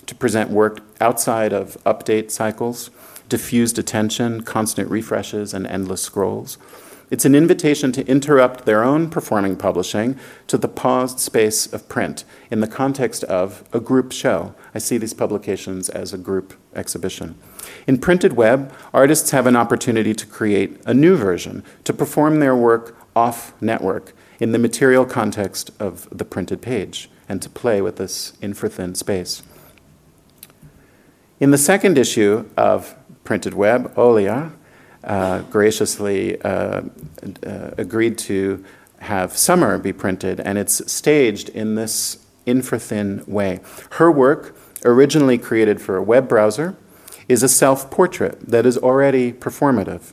to 0.07 0.15
present 0.15 0.49
work 0.49 0.79
outside 0.99 1.53
of 1.53 1.77
update 1.85 2.31
cycles, 2.31 2.89
diffused 3.29 3.79
attention, 3.79 4.41
constant 4.41 4.89
refreshes, 4.89 5.53
and 5.53 5.67
endless 5.67 6.01
scrolls. 6.01 6.57
It's 7.09 7.25
an 7.25 7.35
invitation 7.35 7.91
to 7.91 8.07
interrupt 8.07 8.65
their 8.65 8.83
own 8.83 9.09
performing 9.09 9.57
publishing 9.57 10.17
to 10.47 10.57
the 10.57 10.69
paused 10.69 11.19
space 11.19 11.71
of 11.71 11.89
print 11.89 12.23
in 12.49 12.61
the 12.61 12.67
context 12.67 13.25
of 13.25 13.65
a 13.73 13.81
group 13.81 14.13
show. 14.13 14.55
I 14.73 14.79
see 14.79 14.97
these 14.97 15.13
publications 15.13 15.89
as 15.89 16.13
a 16.13 16.17
group 16.17 16.53
exhibition. 16.73 17.35
In 17.87 17.97
printed 17.97 18.33
web, 18.33 18.73
artists 18.93 19.31
have 19.31 19.47
an 19.47 19.55
opportunity 19.55 20.13
to 20.13 20.25
create 20.25 20.79
a 20.85 20.93
new 20.93 21.15
version, 21.15 21.63
to 21.83 21.93
perform 21.93 22.39
their 22.39 22.55
work 22.55 22.95
off 23.15 23.53
network 23.61 24.13
in 24.39 24.51
the 24.51 24.59
material 24.59 25.05
context 25.05 25.71
of 25.79 26.07
the 26.11 26.25
printed 26.25 26.61
page, 26.61 27.09
and 27.29 27.41
to 27.41 27.49
play 27.49 27.81
with 27.81 27.97
this 27.97 28.33
infra-thin 28.41 28.95
space. 28.95 29.43
In 31.39 31.51
the 31.51 31.57
second 31.57 31.97
issue 31.97 32.49
of 32.55 32.95
Printed 33.23 33.53
Web, 33.53 33.93
Olia 33.95 34.51
uh, 35.03 35.41
graciously 35.43 36.39
uh, 36.41 36.81
uh, 37.45 37.71
agreed 37.77 38.17
to 38.19 38.63
have 38.99 39.35
Summer 39.35 39.77
be 39.77 39.93
printed, 39.93 40.39
and 40.39 40.57
it's 40.57 40.91
staged 40.91 41.49
in 41.49 41.75
this 41.75 42.23
infra-thin 42.45 43.23
way. 43.25 43.59
Her 43.91 44.11
work, 44.11 44.55
originally 44.85 45.37
created 45.37 45.81
for 45.81 45.97
a 45.97 46.03
web 46.03 46.27
browser, 46.27 46.75
is 47.31 47.43
a 47.43 47.49
self-portrait 47.49 48.49
that 48.49 48.65
is 48.65 48.77
already 48.77 49.31
performative. 49.31 50.11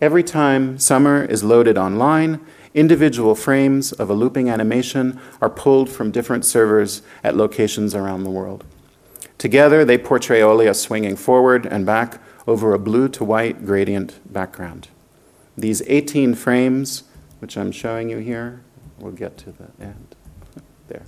Every 0.00 0.22
time 0.22 0.78
Summer 0.78 1.24
is 1.24 1.44
loaded 1.44 1.78
online, 1.78 2.44
individual 2.74 3.34
frames 3.34 3.92
of 3.92 4.10
a 4.10 4.14
looping 4.14 4.50
animation 4.50 5.18
are 5.40 5.48
pulled 5.48 5.88
from 5.88 6.10
different 6.10 6.44
servers 6.44 7.02
at 7.22 7.36
locations 7.36 7.94
around 7.94 8.24
the 8.24 8.30
world. 8.30 8.64
Together, 9.38 9.84
they 9.84 9.96
portray 9.96 10.40
Olia 10.40 10.74
swinging 10.74 11.16
forward 11.16 11.66
and 11.66 11.86
back 11.86 12.20
over 12.46 12.74
a 12.74 12.78
blue 12.78 13.08
to 13.10 13.24
white 13.24 13.64
gradient 13.64 14.20
background. 14.30 14.88
These 15.56 15.82
18 15.86 16.34
frames, 16.34 17.04
which 17.38 17.56
I'm 17.56 17.72
showing 17.72 18.10
you 18.10 18.18
here, 18.18 18.62
we'll 18.98 19.12
get 19.12 19.38
to 19.38 19.52
the 19.52 19.68
end. 19.80 20.16
there. 20.88 21.06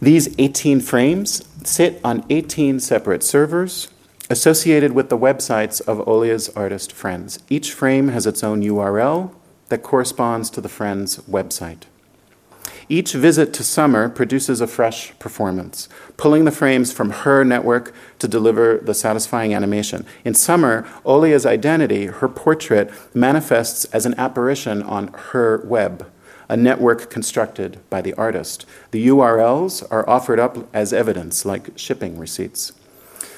These 0.00 0.34
18 0.38 0.80
frames 0.80 1.44
sit 1.64 2.00
on 2.02 2.24
18 2.28 2.80
separate 2.80 3.22
servers 3.22 3.88
associated 4.32 4.92
with 4.92 5.10
the 5.10 5.18
websites 5.18 5.78
of 5.82 6.08
Olia's 6.08 6.48
artist 6.56 6.90
friends. 6.90 7.38
Each 7.50 7.70
frame 7.70 8.08
has 8.08 8.26
its 8.26 8.42
own 8.42 8.62
URL 8.62 9.30
that 9.68 9.82
corresponds 9.82 10.48
to 10.48 10.62
the 10.62 10.70
friend's 10.70 11.18
website. 11.18 11.82
Each 12.88 13.12
visit 13.12 13.52
to 13.52 13.62
Summer 13.62 14.08
produces 14.08 14.62
a 14.62 14.66
fresh 14.66 15.12
performance, 15.18 15.86
pulling 16.16 16.46
the 16.46 16.50
frames 16.50 16.94
from 16.94 17.10
her 17.10 17.44
network 17.44 17.94
to 18.20 18.26
deliver 18.26 18.78
the 18.78 18.94
satisfying 18.94 19.52
animation. 19.52 20.06
In 20.24 20.32
Summer, 20.32 20.88
Olia's 21.04 21.44
identity, 21.44 22.06
her 22.06 22.28
portrait, 22.28 22.90
manifests 23.14 23.84
as 23.96 24.06
an 24.06 24.14
apparition 24.16 24.82
on 24.82 25.08
her 25.08 25.62
web, 25.66 26.10
a 26.48 26.56
network 26.56 27.10
constructed 27.10 27.80
by 27.90 28.00
the 28.00 28.14
artist. 28.14 28.64
The 28.92 29.08
URLs 29.08 29.86
are 29.90 30.08
offered 30.08 30.40
up 30.40 30.56
as 30.74 30.94
evidence, 30.94 31.44
like 31.44 31.76
shipping 31.76 32.18
receipts. 32.18 32.72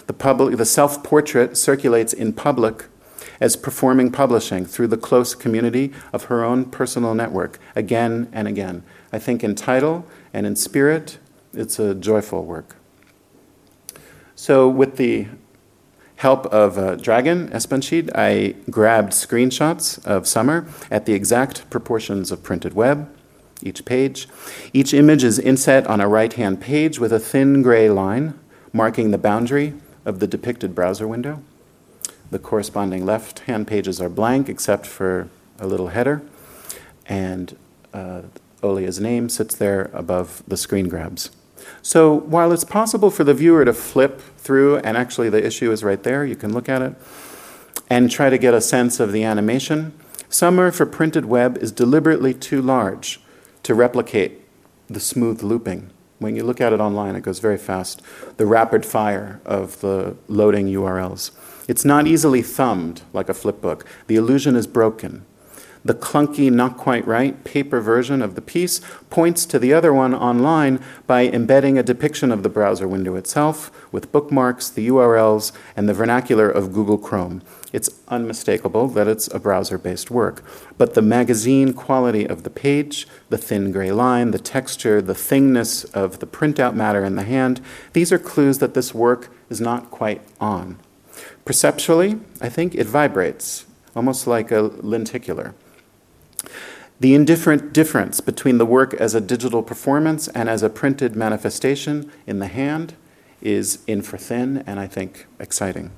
The, 0.06 0.12
public, 0.12 0.56
the 0.56 0.64
self 0.64 1.02
portrait 1.02 1.56
circulates 1.56 2.12
in 2.12 2.32
public 2.32 2.86
as 3.40 3.56
performing 3.56 4.10
publishing 4.10 4.64
through 4.64 4.88
the 4.88 4.96
close 4.96 5.34
community 5.34 5.92
of 6.12 6.24
her 6.24 6.44
own 6.44 6.66
personal 6.66 7.14
network 7.14 7.58
again 7.74 8.28
and 8.32 8.46
again. 8.46 8.82
I 9.12 9.18
think 9.18 9.42
in 9.42 9.54
title 9.54 10.06
and 10.32 10.46
in 10.46 10.56
spirit, 10.56 11.18
it's 11.52 11.78
a 11.78 11.94
joyful 11.94 12.44
work. 12.44 12.76
So, 14.34 14.68
with 14.68 14.96
the 14.96 15.28
help 16.16 16.46
of 16.46 16.78
uh, 16.78 16.96
Dragan 16.96 17.50
Espenschied, 17.50 18.10
I 18.14 18.54
grabbed 18.70 19.12
screenshots 19.12 20.04
of 20.06 20.26
summer 20.26 20.66
at 20.90 21.06
the 21.06 21.12
exact 21.12 21.68
proportions 21.70 22.30
of 22.30 22.42
printed 22.42 22.74
web, 22.74 23.14
each 23.62 23.84
page. 23.84 24.28
Each 24.72 24.92
image 24.92 25.24
is 25.24 25.38
inset 25.38 25.86
on 25.86 26.00
a 26.00 26.08
right 26.08 26.32
hand 26.32 26.60
page 26.60 26.98
with 26.98 27.12
a 27.12 27.20
thin 27.20 27.62
gray 27.62 27.88
line 27.88 28.38
marking 28.72 29.10
the 29.10 29.18
boundary 29.18 29.74
of 30.04 30.20
the 30.20 30.26
depicted 30.26 30.74
browser 30.74 31.06
window. 31.06 31.42
The 32.30 32.38
corresponding 32.38 33.04
left 33.04 33.40
hand 33.40 33.66
pages 33.66 34.00
are 34.00 34.08
blank 34.08 34.48
except 34.48 34.86
for 34.86 35.28
a 35.58 35.66
little 35.66 35.88
header. 35.88 36.22
and 37.06 37.56
uh, 37.92 38.22
Olia's 38.62 38.98
name 38.98 39.28
sits 39.28 39.54
there 39.54 39.90
above 39.92 40.42
the 40.48 40.56
screen 40.56 40.88
grabs. 40.88 41.30
So 41.82 42.14
while 42.14 42.50
it's 42.50 42.64
possible 42.64 43.10
for 43.10 43.22
the 43.22 43.34
viewer 43.34 43.64
to 43.64 43.74
flip 43.74 44.22
through, 44.38 44.78
and 44.78 44.96
actually 44.96 45.28
the 45.28 45.44
issue 45.44 45.70
is 45.70 45.84
right 45.84 46.02
there, 46.02 46.24
you 46.24 46.34
can 46.34 46.52
look 46.52 46.68
at 46.68 46.80
it, 46.80 46.94
and 47.90 48.10
try 48.10 48.30
to 48.30 48.38
get 48.38 48.54
a 48.54 48.60
sense 48.62 49.00
of 49.00 49.12
the 49.12 49.22
animation, 49.22 49.92
Summer 50.34 50.72
for 50.72 50.84
printed 50.84 51.26
web 51.26 51.56
is 51.58 51.70
deliberately 51.70 52.34
too 52.34 52.60
large 52.60 53.20
to 53.62 53.72
replicate 53.72 54.40
the 54.88 54.98
smooth 54.98 55.44
looping. 55.44 55.90
When 56.18 56.36
you 56.36 56.44
look 56.44 56.60
at 56.60 56.72
it 56.72 56.80
online, 56.80 57.16
it 57.16 57.22
goes 57.22 57.38
very 57.38 57.58
fast. 57.58 58.02
The 58.36 58.46
rapid 58.46 58.86
fire 58.86 59.40
of 59.44 59.80
the 59.80 60.16
loading 60.28 60.68
URLs. 60.68 61.32
It's 61.66 61.84
not 61.84 62.06
easily 62.06 62.42
thumbed 62.42 63.02
like 63.12 63.28
a 63.28 63.32
flipbook. 63.32 63.82
The 64.06 64.16
illusion 64.16 64.54
is 64.56 64.66
broken. 64.66 65.24
The 65.86 65.94
clunky, 65.94 66.50
not 66.50 66.78
quite 66.78 67.06
right 67.06 67.44
paper 67.44 67.78
version 67.78 68.22
of 68.22 68.36
the 68.36 68.40
piece 68.40 68.80
points 69.10 69.44
to 69.46 69.58
the 69.58 69.74
other 69.74 69.92
one 69.92 70.14
online 70.14 70.82
by 71.06 71.26
embedding 71.26 71.76
a 71.76 71.82
depiction 71.82 72.32
of 72.32 72.42
the 72.42 72.48
browser 72.48 72.88
window 72.88 73.16
itself 73.16 73.70
with 73.92 74.10
bookmarks, 74.10 74.70
the 74.70 74.88
URLs, 74.88 75.52
and 75.76 75.86
the 75.86 75.92
vernacular 75.92 76.48
of 76.48 76.72
Google 76.72 76.96
Chrome. 76.96 77.42
It's 77.70 77.90
unmistakable 78.08 78.88
that 78.88 79.08
it's 79.08 79.28
a 79.34 79.38
browser 79.38 79.76
based 79.76 80.10
work. 80.10 80.42
But 80.78 80.94
the 80.94 81.02
magazine 81.02 81.74
quality 81.74 82.24
of 82.24 82.44
the 82.44 82.50
page, 82.50 83.06
the 83.28 83.36
thin 83.36 83.70
gray 83.70 83.92
line, 83.92 84.30
the 84.30 84.38
texture, 84.38 85.02
the 85.02 85.12
thingness 85.12 85.84
of 85.92 86.20
the 86.20 86.26
printout 86.26 86.74
matter 86.74 87.04
in 87.04 87.16
the 87.16 87.24
hand, 87.24 87.60
these 87.92 88.10
are 88.10 88.18
clues 88.18 88.58
that 88.58 88.72
this 88.72 88.94
work 88.94 89.28
is 89.50 89.60
not 89.60 89.90
quite 89.90 90.22
on. 90.40 90.78
Perceptually, 91.44 92.20
I 92.40 92.48
think 92.48 92.74
it 92.74 92.86
vibrates, 92.86 93.66
almost 93.94 94.26
like 94.26 94.50
a 94.50 94.62
lenticular. 94.62 95.54
The 97.00 97.14
indifferent 97.14 97.72
difference 97.72 98.20
between 98.20 98.58
the 98.58 98.66
work 98.66 98.94
as 98.94 99.14
a 99.14 99.20
digital 99.20 99.62
performance 99.62 100.28
and 100.28 100.48
as 100.48 100.62
a 100.62 100.70
printed 100.70 101.16
manifestation 101.16 102.10
in 102.26 102.38
the 102.38 102.46
hand 102.46 102.94
is 103.42 103.80
infra 103.86 104.18
thin 104.18 104.64
and 104.66 104.80
I 104.80 104.86
think 104.86 105.26
exciting. 105.38 105.90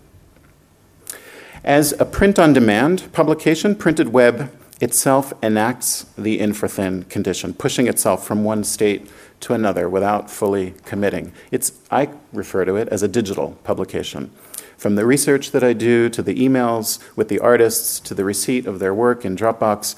As 1.62 1.92
a 2.00 2.04
print 2.04 2.38
on 2.38 2.52
demand 2.52 3.12
publication, 3.12 3.74
printed 3.74 4.08
web 4.08 4.50
itself 4.80 5.32
enacts 5.42 6.06
the 6.16 6.38
infra 6.38 6.68
thin 6.68 7.04
condition, 7.04 7.54
pushing 7.54 7.86
itself 7.86 8.26
from 8.26 8.44
one 8.44 8.62
state 8.64 9.10
to 9.40 9.52
another 9.52 9.88
without 9.88 10.30
fully 10.30 10.74
committing. 10.84 11.32
It's, 11.50 11.72
I 11.90 12.10
refer 12.32 12.64
to 12.64 12.76
it 12.76 12.88
as 12.88 13.02
a 13.02 13.08
digital 13.08 13.58
publication. 13.64 14.30
From 14.76 14.94
the 14.94 15.06
research 15.06 15.52
that 15.52 15.64
I 15.64 15.72
do 15.72 16.10
to 16.10 16.22
the 16.22 16.34
emails 16.34 16.98
with 17.16 17.28
the 17.28 17.38
artists 17.38 17.98
to 18.00 18.14
the 18.14 18.24
receipt 18.24 18.66
of 18.66 18.78
their 18.78 18.94
work 18.94 19.24
in 19.24 19.34
Dropbox, 19.34 19.94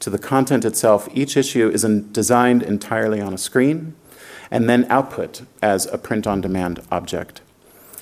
to 0.00 0.10
the 0.10 0.18
content 0.18 0.64
itself, 0.64 1.08
each 1.14 1.36
issue 1.36 1.68
is 1.68 1.82
designed 1.82 2.62
entirely 2.62 3.20
on 3.20 3.32
a 3.32 3.38
screen 3.38 3.94
and 4.50 4.68
then 4.68 4.86
output 4.90 5.42
as 5.62 5.86
a 5.86 5.98
print 5.98 6.26
on 6.26 6.40
demand 6.40 6.80
object. 6.90 7.40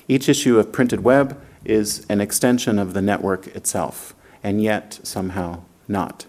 Each 0.08 0.28
issue 0.28 0.58
of 0.58 0.72
printed 0.72 1.04
web 1.04 1.40
is 1.64 2.04
an 2.08 2.20
extension 2.20 2.78
of 2.78 2.92
the 2.92 3.02
network 3.02 3.46
itself, 3.48 4.14
and 4.42 4.62
yet 4.62 4.98
somehow 5.02 5.62
not. 5.86 6.26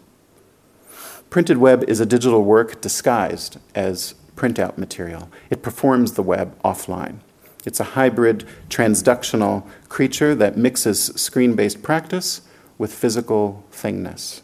Printed 1.29 1.57
web 1.57 1.83
is 1.87 1.99
a 1.99 2.05
digital 2.05 2.43
work 2.43 2.79
disguised 2.79 3.57
as 3.73 4.13
printout 4.35 4.77
material. 4.77 5.31
It 5.49 5.63
performs 5.63 6.13
the 6.13 6.21
web 6.21 6.55
offline. 6.61 7.19
It's 7.65 7.79
a 7.79 7.95
hybrid 7.95 8.45
transductional 8.69 9.65
creature 9.89 10.35
that 10.35 10.57
mixes 10.57 11.05
screen 11.15 11.55
based 11.55 11.81
practice 11.81 12.41
with 12.77 12.93
physical 12.93 13.63
thingness. 13.71 14.42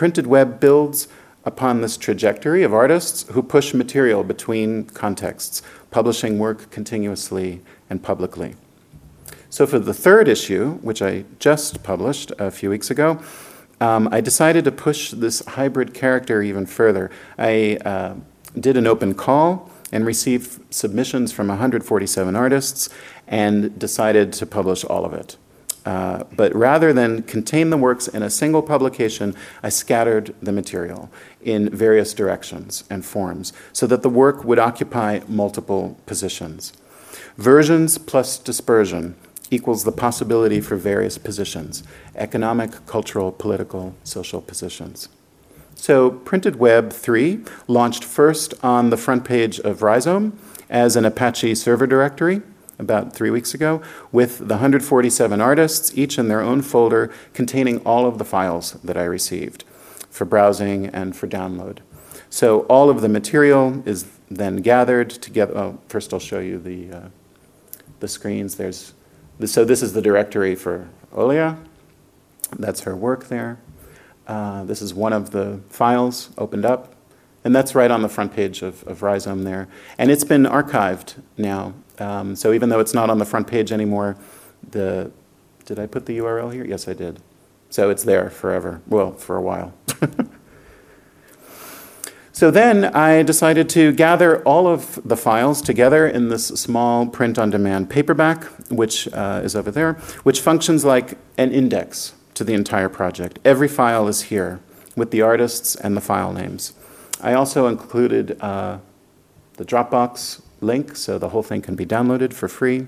Printed 0.00 0.26
web 0.26 0.60
builds 0.60 1.08
upon 1.44 1.82
this 1.82 1.98
trajectory 1.98 2.62
of 2.62 2.72
artists 2.72 3.28
who 3.32 3.42
push 3.42 3.74
material 3.74 4.24
between 4.24 4.84
contexts, 4.84 5.60
publishing 5.90 6.38
work 6.38 6.70
continuously 6.70 7.60
and 7.90 8.02
publicly. 8.02 8.54
So, 9.50 9.66
for 9.66 9.78
the 9.78 9.92
third 9.92 10.26
issue, 10.26 10.76
which 10.76 11.02
I 11.02 11.26
just 11.38 11.82
published 11.82 12.32
a 12.38 12.50
few 12.50 12.70
weeks 12.70 12.90
ago, 12.90 13.20
um, 13.78 14.08
I 14.10 14.22
decided 14.22 14.64
to 14.64 14.72
push 14.72 15.10
this 15.10 15.44
hybrid 15.44 15.92
character 15.92 16.40
even 16.40 16.64
further. 16.64 17.10
I 17.36 17.76
uh, 17.84 18.14
did 18.58 18.78
an 18.78 18.86
open 18.86 19.12
call 19.12 19.70
and 19.92 20.06
received 20.06 20.72
submissions 20.72 21.30
from 21.30 21.48
147 21.48 22.34
artists 22.34 22.88
and 23.26 23.78
decided 23.78 24.32
to 24.32 24.46
publish 24.46 24.82
all 24.82 25.04
of 25.04 25.12
it. 25.12 25.36
Uh, 25.84 26.24
but 26.36 26.54
rather 26.54 26.92
than 26.92 27.22
contain 27.22 27.70
the 27.70 27.76
works 27.76 28.06
in 28.08 28.22
a 28.22 28.30
single 28.30 28.62
publication, 28.62 29.34
I 29.62 29.70
scattered 29.70 30.34
the 30.42 30.52
material 30.52 31.10
in 31.40 31.70
various 31.70 32.12
directions 32.12 32.84
and 32.90 33.04
forms 33.04 33.52
so 33.72 33.86
that 33.86 34.02
the 34.02 34.10
work 34.10 34.44
would 34.44 34.58
occupy 34.58 35.20
multiple 35.26 35.98
positions. 36.06 36.72
Versions 37.36 37.96
plus 37.96 38.38
dispersion 38.38 39.14
equals 39.50 39.84
the 39.84 39.92
possibility 39.92 40.60
for 40.60 40.76
various 40.76 41.18
positions 41.18 41.82
economic, 42.14 42.86
cultural, 42.86 43.32
political, 43.32 43.94
social 44.04 44.40
positions. 44.40 45.08
So, 45.74 46.10
Printed 46.10 46.56
Web 46.56 46.92
3 46.92 47.40
launched 47.66 48.04
first 48.04 48.52
on 48.62 48.90
the 48.90 48.98
front 48.98 49.24
page 49.24 49.58
of 49.60 49.82
Rhizome 49.82 50.38
as 50.68 50.94
an 50.94 51.06
Apache 51.06 51.54
server 51.54 51.86
directory 51.86 52.42
about 52.80 53.12
three 53.12 53.30
weeks 53.30 53.54
ago 53.54 53.80
with 54.10 54.38
the 54.38 54.54
147 54.54 55.40
artists, 55.40 55.96
each 55.96 56.18
in 56.18 56.28
their 56.28 56.40
own 56.40 56.62
folder 56.62 57.12
containing 57.34 57.78
all 57.80 58.06
of 58.06 58.18
the 58.18 58.24
files 58.24 58.72
that 58.82 58.96
I 58.96 59.04
received 59.04 59.64
for 60.10 60.24
browsing 60.24 60.86
and 60.86 61.14
for 61.14 61.28
download. 61.28 61.78
So 62.30 62.60
all 62.62 62.90
of 62.90 63.00
the 63.00 63.08
material 63.08 63.82
is 63.86 64.06
then 64.30 64.58
gathered 64.58 65.10
together. 65.10 65.56
Oh, 65.56 65.78
first, 65.88 66.12
I'll 66.12 66.20
show 66.20 66.38
you 66.40 66.58
the, 66.58 66.92
uh, 66.92 67.08
the 68.00 68.08
screens. 68.08 68.56
There's, 68.56 68.94
so 69.44 69.64
this 69.64 69.82
is 69.82 69.92
the 69.92 70.02
directory 70.02 70.54
for 70.54 70.88
Olia. 71.12 71.58
That's 72.58 72.80
her 72.82 72.96
work 72.96 73.28
there. 73.28 73.58
Uh, 74.26 74.64
this 74.64 74.80
is 74.80 74.94
one 74.94 75.12
of 75.12 75.30
the 75.30 75.60
files 75.68 76.30
opened 76.38 76.64
up. 76.64 76.94
And 77.42 77.56
that's 77.56 77.74
right 77.74 77.90
on 77.90 78.02
the 78.02 78.08
front 78.08 78.34
page 78.34 78.62
of, 78.62 78.86
of 78.86 79.02
Rhizome 79.02 79.44
there. 79.44 79.66
And 79.96 80.10
it's 80.10 80.24
been 80.24 80.44
archived 80.44 81.22
now 81.38 81.74
um, 82.00 82.34
so 82.34 82.52
even 82.52 82.68
though 82.68 82.80
it's 82.80 82.94
not 82.94 83.10
on 83.10 83.18
the 83.18 83.24
front 83.24 83.46
page 83.46 83.72
anymore, 83.72 84.16
the 84.70 85.10
did 85.66 85.78
I 85.78 85.86
put 85.86 86.06
the 86.06 86.18
URL 86.18 86.52
here? 86.52 86.64
Yes, 86.64 86.88
I 86.88 86.94
did. 86.94 87.20
So 87.68 87.90
it's 87.90 88.02
there 88.02 88.28
forever. 88.28 88.82
Well, 88.88 89.12
for 89.12 89.36
a 89.36 89.42
while. 89.42 89.72
so 92.32 92.50
then 92.50 92.86
I 92.86 93.22
decided 93.22 93.68
to 93.70 93.92
gather 93.92 94.42
all 94.42 94.66
of 94.66 95.00
the 95.04 95.16
files 95.16 95.62
together 95.62 96.08
in 96.08 96.28
this 96.28 96.48
small 96.48 97.06
print 97.06 97.38
on 97.38 97.50
demand 97.50 97.88
paperback, 97.88 98.42
which 98.68 99.06
uh, 99.12 99.42
is 99.44 99.54
over 99.54 99.70
there, 99.70 99.92
which 100.24 100.40
functions 100.40 100.84
like 100.84 101.16
an 101.38 101.52
index 101.52 102.14
to 102.34 102.42
the 102.42 102.54
entire 102.54 102.88
project. 102.88 103.38
Every 103.44 103.68
file 103.68 104.08
is 104.08 104.22
here 104.22 104.58
with 104.96 105.12
the 105.12 105.22
artists 105.22 105.76
and 105.76 105.96
the 105.96 106.00
file 106.00 106.32
names. 106.32 106.72
I 107.20 107.34
also 107.34 107.68
included 107.68 108.40
uh, 108.40 108.78
the 109.56 109.64
Dropbox 109.64 110.42
link, 110.60 110.96
so 110.96 111.18
the 111.18 111.30
whole 111.30 111.42
thing 111.42 111.62
can 111.62 111.74
be 111.74 111.86
downloaded 111.86 112.32
for 112.32 112.48
free. 112.48 112.86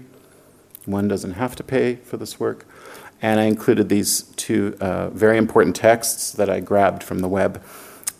One 0.84 1.08
doesn't 1.08 1.32
have 1.32 1.56
to 1.56 1.62
pay 1.62 1.96
for 1.96 2.16
this 2.16 2.40
work. 2.40 2.66
And 3.20 3.38
I 3.38 3.44
included 3.44 3.88
these 3.88 4.22
two 4.36 4.76
uh, 4.80 5.08
very 5.10 5.38
important 5.38 5.76
texts 5.76 6.32
that 6.32 6.50
I 6.50 6.58
grabbed 6.58 7.04
from 7.04 7.20
the 7.20 7.28
web 7.28 7.62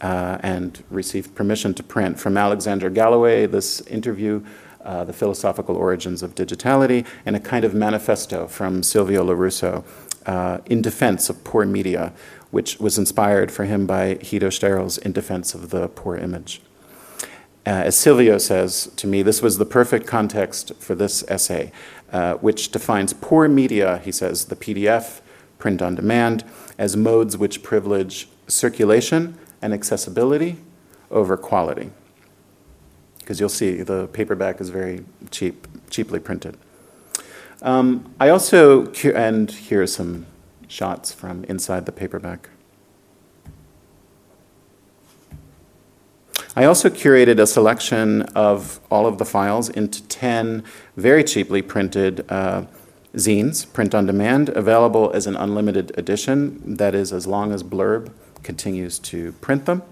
uh, 0.01 0.39
and 0.41 0.83
received 0.91 1.35
permission 1.35 1.75
to 1.75 1.83
print 1.83 2.21
from 2.21 2.37
Alexander 2.37 2.89
Galloway, 2.89 3.47
this 3.47 3.81
interview, 3.83 4.45
uh, 4.85 5.05
The 5.05 5.13
Philosophical 5.13 5.77
Origins 5.77 6.23
of 6.23 6.35
Digitality, 6.35 7.05
and 7.27 7.35
a 7.35 7.41
kind 7.41 7.65
of 7.65 7.75
manifesto 7.75 8.47
from 8.47 8.83
Silvio 8.83 9.25
Lorusso 9.25 9.85
uh, 10.27 10.59
in 10.67 10.83
defense 10.83 11.29
of 11.29 11.43
poor 11.43 11.65
media, 11.67 12.13
which 12.51 12.79
was 12.79 12.99
inspired 12.99 13.51
for 13.51 13.65
him 13.65 13.87
by 13.87 14.15
Hito 14.21 14.49
Steyerl's 14.49 14.99
In 14.99 15.13
Defense 15.13 15.55
of 15.55 15.71
the 15.71 15.89
Poor 15.89 16.17
Image. 16.17 16.61
Uh, 17.65 17.71
as 17.71 17.97
Silvio 17.97 18.39
says 18.39 18.89
to 18.97 19.07
me, 19.07 19.23
this 19.23 19.41
was 19.41 19.59
the 19.59 19.65
perfect 19.65 20.07
context 20.07 20.73
for 20.81 20.95
this 20.95 21.23
essay, 21.29 21.71
uh, 22.13 22.35
which 22.35 22.71
defines 22.73 23.13
poor 23.13 23.49
media, 23.49 23.99
he 23.99 24.11
says, 24.11 24.47
the 24.47 24.57
PDF, 24.57 25.21
print 25.59 25.81
on 25.81 25.95
demand, 25.95 26.45
as 26.77 26.97
modes 26.97 27.39
which 27.39 27.63
privilege 27.63 28.29
circulation 28.49 29.39
and 29.61 29.73
accessibility 29.73 30.57
over 31.11 31.37
quality. 31.37 31.91
Because 33.21 33.39
you'll 33.39 33.49
see 33.49 33.83
the 33.83 34.09
paperback 34.09 34.61
is 34.61 34.71
very 34.71 35.05
cheap, 35.31 35.69
cheaply 35.89 36.19
printed. 36.19 36.57
Um, 37.63 38.13
I 38.19 38.29
also, 38.31 38.87
and 39.15 39.49
here 39.49 39.83
are 39.83 39.87
some 39.87 40.27
shots 40.67 41.13
from 41.13 41.45
inside 41.45 41.87
the 41.87 41.93
paperback. 41.93 42.49
I 46.55 46.65
also 46.65 46.91
curated 46.91 47.41
a 47.41 47.47
selection 47.47 48.23
of 48.35 48.79
all 48.91 49.07
of 49.07 49.17
the 49.17 49.25
files 49.25 49.71
into 49.71 50.03
10 50.09 50.63
very 50.99 51.25
cheaply 51.25 51.63
printed 51.63 52.31
uh, 52.31 52.65
zines, 53.15 53.71
print 53.73 53.95
on 53.95 54.05
demand, 54.05 54.51
available 54.51 55.11
as 55.15 55.27
an 55.27 55.35
unlimited 55.35 55.93
edition, 55.97 56.77
that 56.77 56.95
is, 56.95 57.11
as 57.11 57.27
long 57.27 57.53
as 57.53 57.63
Blurb 57.63 58.13
continues 58.43 58.99
to 58.99 59.33
print 59.41 59.65
them. 59.65 59.83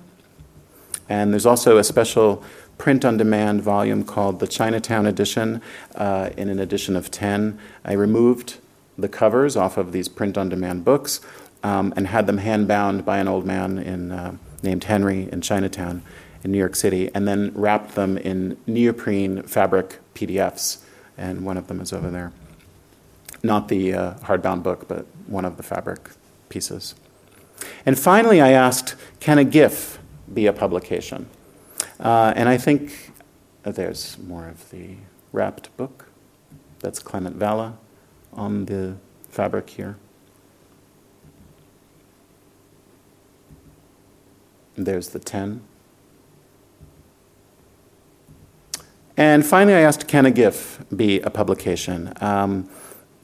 And 1.09 1.33
there's 1.33 1.47
also 1.47 1.79
a 1.79 1.85
special 1.85 2.45
print 2.77 3.07
on 3.07 3.17
demand 3.17 3.63
volume 3.63 4.05
called 4.05 4.39
the 4.39 4.47
Chinatown 4.47 5.07
edition 5.07 5.63
uh, 5.95 6.29
in 6.37 6.51
an 6.51 6.59
edition 6.59 6.95
of 6.95 7.11
10. 7.11 7.59
I 7.87 7.93
removed 7.95 8.59
the 8.99 9.09
covers 9.09 9.57
off 9.57 9.79
of 9.79 9.93
these 9.93 10.09
print 10.09 10.37
on 10.37 10.51
demand 10.51 10.85
books 10.85 11.23
um, 11.63 11.95
and 11.97 12.09
had 12.09 12.27
them 12.27 12.37
hand 12.37 12.69
bound 12.69 13.07
by 13.07 13.17
an 13.17 13.29
old 13.29 13.47
man 13.47 13.79
in, 13.79 14.13
uh, 14.13 14.37
named 14.63 14.85
Henry 14.85 15.27
in 15.33 15.41
Chinatown 15.41 16.03
in 16.43 16.53
New 16.53 16.59
York 16.59 16.75
City, 16.75 17.11
and 17.15 17.27
then 17.29 17.53
wrapped 17.55 17.95
them 17.95 18.17
in 18.17 18.57
neoprene 18.67 19.43
fabric 19.43 19.99
PDFs. 20.15 20.83
And 21.19 21.45
one 21.45 21.57
of 21.57 21.67
them 21.67 21.81
is 21.81 21.93
over 21.93 22.11
there. 22.11 22.33
Not 23.43 23.69
the 23.69 23.95
uh, 23.95 24.15
hardbound 24.21 24.63
book, 24.63 24.89
but 24.89 25.07
one 25.27 25.45
of 25.45 25.57
the 25.57 25.63
fabric 25.63 26.11
pieces. 26.49 26.95
And 27.85 27.99
finally, 27.99 28.41
I 28.41 28.53
asked, 28.53 28.97
can 29.21 29.39
a 29.39 29.45
GIF 29.45 29.99
be 30.33 30.47
a 30.47 30.53
publication? 30.53 31.29
Uh, 31.99 32.33
and 32.37 32.49
I 32.49 32.57
think 32.57 33.13
uh, 33.65 33.71
there's 33.71 34.19
more 34.19 34.49
of 34.49 34.71
the 34.71 34.97
wrapped 35.33 35.75
book. 35.77 36.07
That's 36.81 36.99
Clement 36.99 37.37
Valla 37.37 37.77
on 38.33 38.67
the 38.67 38.97
fabric 39.29 39.71
here. 39.71 39.97
There's 44.77 45.11
the 45.11 45.19
10. 45.19 45.63
And 49.21 49.45
finally, 49.45 49.75
I 49.75 49.81
asked, 49.81 50.09
can 50.09 50.25
a 50.25 50.31
GIF 50.31 50.83
be 50.97 51.21
a 51.21 51.29
publication? 51.29 52.15
Um, 52.23 52.71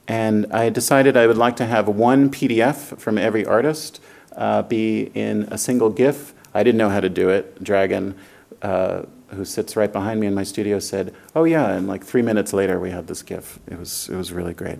and 0.07 0.45
I 0.53 0.69
decided 0.69 1.17
I 1.17 1.25
would 1.25 1.39
like 1.39 1.55
to 1.55 1.65
have 1.65 1.87
one 1.87 2.29
PDF 2.29 2.99
from 2.99 3.17
every 3.17 3.43
artist 3.47 3.99
uh, 4.35 4.61
be 4.61 5.09
in 5.15 5.47
a 5.49 5.57
single 5.57 5.89
GIF. 5.89 6.35
I 6.53 6.61
didn't 6.61 6.77
know 6.77 6.89
how 6.89 6.99
to 6.99 7.09
do 7.09 7.29
it. 7.29 7.63
Dragan 7.63 8.13
uh, 8.61 9.05
who 9.29 9.43
sits 9.43 9.75
right 9.75 9.91
behind 9.91 10.19
me 10.19 10.27
in 10.27 10.35
my 10.35 10.43
studio, 10.43 10.77
said, 10.77 11.15
"Oh 11.35 11.45
yeah," 11.45 11.71
and 11.71 11.87
like 11.87 12.03
three 12.03 12.21
minutes 12.21 12.53
later, 12.53 12.79
we 12.79 12.91
had 12.91 13.07
this 13.07 13.23
GIF. 13.23 13.57
It 13.65 13.79
was 13.79 14.07
it 14.07 14.15
was 14.15 14.31
really 14.31 14.53
great. 14.53 14.79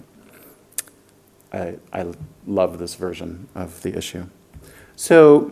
I 1.51 1.77
I 1.91 2.13
love 2.45 2.77
this 2.77 2.93
version 2.93 3.49
of 3.55 3.81
the 3.81 3.97
issue. 3.97 4.27
So. 4.95 5.51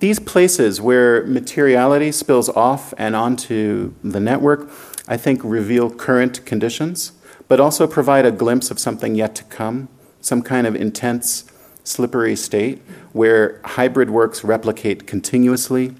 These 0.00 0.18
places 0.18 0.80
where 0.80 1.26
materiality 1.26 2.10
spills 2.10 2.48
off 2.48 2.94
and 2.96 3.14
onto 3.14 3.92
the 4.02 4.18
network, 4.18 4.70
I 5.10 5.16
think 5.16 5.40
reveal 5.42 5.90
current 5.90 6.46
conditions, 6.46 7.10
but 7.48 7.58
also 7.58 7.88
provide 7.88 8.24
a 8.24 8.30
glimpse 8.30 8.70
of 8.70 8.78
something 8.78 9.16
yet 9.16 9.34
to 9.34 9.44
come, 9.44 9.88
some 10.20 10.40
kind 10.40 10.68
of 10.68 10.76
intense, 10.76 11.50
slippery 11.82 12.36
state 12.36 12.80
where 13.12 13.60
hybrid 13.64 14.10
works 14.10 14.44
replicate 14.44 15.08
continuously, 15.08 15.96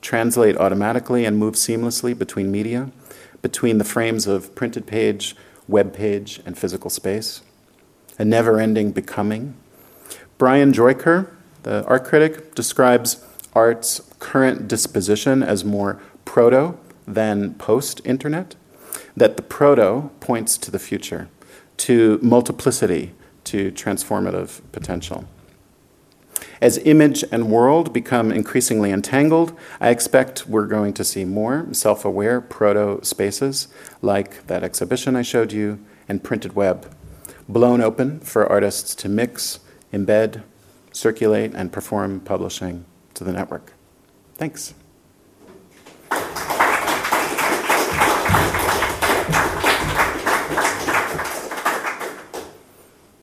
translate 0.00 0.56
automatically 0.56 1.24
and 1.24 1.36
move 1.38 1.54
seamlessly 1.54 2.16
between 2.16 2.52
media, 2.52 2.92
between 3.40 3.78
the 3.78 3.84
frames 3.84 4.28
of 4.28 4.54
printed 4.54 4.86
page, 4.86 5.34
web 5.66 5.92
page, 5.92 6.40
and 6.46 6.56
physical 6.56 6.88
space. 6.88 7.42
A 8.16 8.24
never 8.24 8.60
ending 8.60 8.92
becoming. 8.92 9.54
Brian 10.38 10.72
Droitcour, 10.72 11.28
the 11.64 11.84
art 11.86 12.04
critic, 12.04 12.54
describes 12.54 13.24
art's 13.54 14.00
current 14.20 14.68
disposition 14.68 15.42
as 15.42 15.64
more 15.64 16.00
proto 16.24 16.78
than 17.06 17.54
post 17.54 18.00
internet, 18.04 18.54
that 19.16 19.36
the 19.36 19.42
proto 19.42 20.10
points 20.20 20.56
to 20.58 20.70
the 20.70 20.78
future, 20.78 21.28
to 21.78 22.18
multiplicity, 22.22 23.12
to 23.44 23.72
transformative 23.72 24.60
potential. 24.72 25.26
As 26.60 26.78
image 26.78 27.24
and 27.32 27.50
world 27.50 27.92
become 27.92 28.30
increasingly 28.30 28.92
entangled, 28.92 29.52
I 29.80 29.90
expect 29.90 30.46
we're 30.46 30.66
going 30.66 30.92
to 30.94 31.04
see 31.04 31.24
more 31.24 31.66
self 31.72 32.04
aware 32.04 32.40
proto 32.40 33.04
spaces 33.04 33.68
like 34.00 34.46
that 34.46 34.62
exhibition 34.62 35.16
I 35.16 35.22
showed 35.22 35.52
you 35.52 35.80
and 36.08 36.22
printed 36.22 36.54
web, 36.54 36.94
blown 37.48 37.80
open 37.80 38.20
for 38.20 38.46
artists 38.46 38.94
to 38.96 39.08
mix, 39.08 39.60
embed, 39.92 40.42
circulate, 40.92 41.52
and 41.54 41.72
perform 41.72 42.20
publishing 42.20 42.84
to 43.14 43.24
the 43.24 43.32
network. 43.32 43.72
Thanks. 44.36 44.74